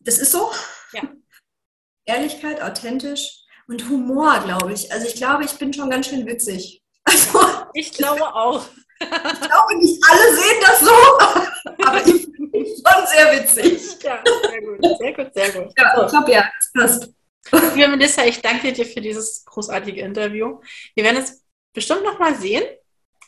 das 0.00 0.18
ist 0.18 0.32
so. 0.32 0.50
Ja. 0.92 1.02
Ehrlichkeit, 2.04 2.60
authentisch 2.60 3.44
und 3.68 3.88
Humor, 3.88 4.40
glaube 4.44 4.72
ich. 4.72 4.92
Also 4.92 5.06
ich 5.06 5.14
glaube, 5.14 5.44
ich 5.44 5.52
bin 5.52 5.72
schon 5.72 5.90
ganz 5.90 6.06
schön 6.08 6.26
witzig. 6.26 6.82
Also, 7.02 7.40
ich 7.72 7.92
glaube 7.92 8.22
auch. 8.34 8.64
Ich 9.02 9.08
glaube, 9.08 9.78
nicht 9.78 10.04
alle 10.10 10.36
sehen 10.36 10.60
das 10.60 10.80
so, 10.80 11.86
aber 11.86 12.06
ich 12.06 12.30
bin 12.30 12.66
schon 12.66 13.06
sehr 13.06 13.32
witzig. 13.32 13.96
Ja, 14.02 14.22
sehr 14.22 14.60
gut, 14.60 14.98
sehr 14.98 15.12
gut, 15.14 15.34
sehr 15.34 15.52
gut. 15.52 15.72
Ja, 15.78 15.96
so. 15.96 16.04
ich 16.04 16.10
glaube, 16.10 16.32
ja, 16.32 16.50
das 16.74 17.00
passt. 17.00 17.74
Liebe 17.74 17.88
Melissa, 17.88 18.24
ich 18.26 18.42
danke 18.42 18.74
dir 18.74 18.84
für 18.84 19.00
dieses 19.00 19.42
großartige 19.46 20.02
Interview. 20.02 20.60
Wir 20.94 21.04
werden 21.04 21.22
es 21.22 21.42
bestimmt 21.72 22.04
noch 22.04 22.18
mal 22.18 22.34
sehen, 22.34 22.62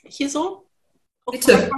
hier 0.05 0.29
so. 0.29 0.62
Bitte. 1.31 1.71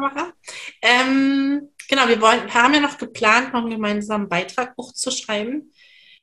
Ähm, 0.80 1.70
genau, 1.88 2.08
wir 2.08 2.20
wollen, 2.20 2.52
haben 2.52 2.74
ja 2.74 2.80
noch 2.80 2.98
geplant, 2.98 3.52
noch 3.52 3.60
einen 3.60 3.70
gemeinsamen 3.70 4.28
Beitrag 4.28 4.74
hochzuschreiben. 4.76 5.72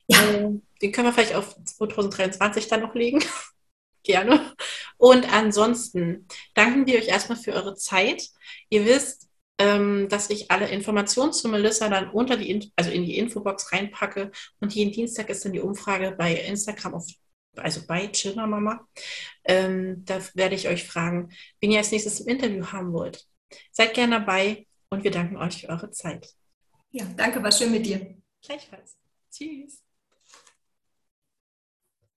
Ja. 0.08 0.22
Ähm, 0.22 0.62
den 0.80 0.92
können 0.92 1.08
wir 1.08 1.12
vielleicht 1.12 1.34
auf 1.34 1.56
2023 1.64 2.68
dann 2.68 2.80
noch 2.80 2.94
legen. 2.94 3.22
Gerne. 4.02 4.52
Und 4.96 5.32
ansonsten 5.32 6.26
danken 6.54 6.86
wir 6.86 6.98
euch 6.98 7.06
erstmal 7.06 7.38
für 7.38 7.52
eure 7.52 7.76
Zeit. 7.76 8.28
Ihr 8.68 8.84
wisst, 8.84 9.28
ähm, 9.58 10.08
dass 10.08 10.30
ich 10.30 10.50
alle 10.50 10.68
Informationen 10.68 11.32
zu 11.32 11.48
Melissa 11.48 11.88
dann 11.88 12.10
unter 12.10 12.36
die, 12.36 12.72
also 12.74 12.90
in 12.90 13.04
die 13.04 13.16
Infobox 13.16 13.72
reinpacke. 13.72 14.32
Und 14.58 14.74
jeden 14.74 14.90
Dienstag 14.90 15.30
ist 15.30 15.44
dann 15.44 15.52
die 15.52 15.60
Umfrage 15.60 16.16
bei 16.18 16.34
Instagram 16.34 16.94
auf 16.94 17.06
also 17.56 17.86
bei 17.86 18.06
Chiller 18.08 18.46
Mama. 18.46 18.86
Ähm, 19.44 20.04
da 20.04 20.20
werde 20.34 20.54
ich 20.54 20.68
euch 20.68 20.84
fragen, 20.84 21.30
wen 21.60 21.70
ihr 21.70 21.78
als 21.78 21.90
nächstes 21.90 22.20
im 22.20 22.28
Interview 22.28 22.66
haben 22.66 22.92
wollt. 22.92 23.26
Seid 23.70 23.94
gerne 23.94 24.20
dabei 24.20 24.66
und 24.90 25.04
wir 25.04 25.10
danken 25.10 25.36
euch 25.36 25.62
für 25.62 25.68
eure 25.68 25.90
Zeit. 25.90 26.34
Ja, 26.90 27.04
danke, 27.16 27.42
war 27.42 27.52
schön 27.52 27.72
mit 27.72 27.86
dir. 27.86 28.16
Gleichfalls. 28.42 28.96
Tschüss. 29.30 29.82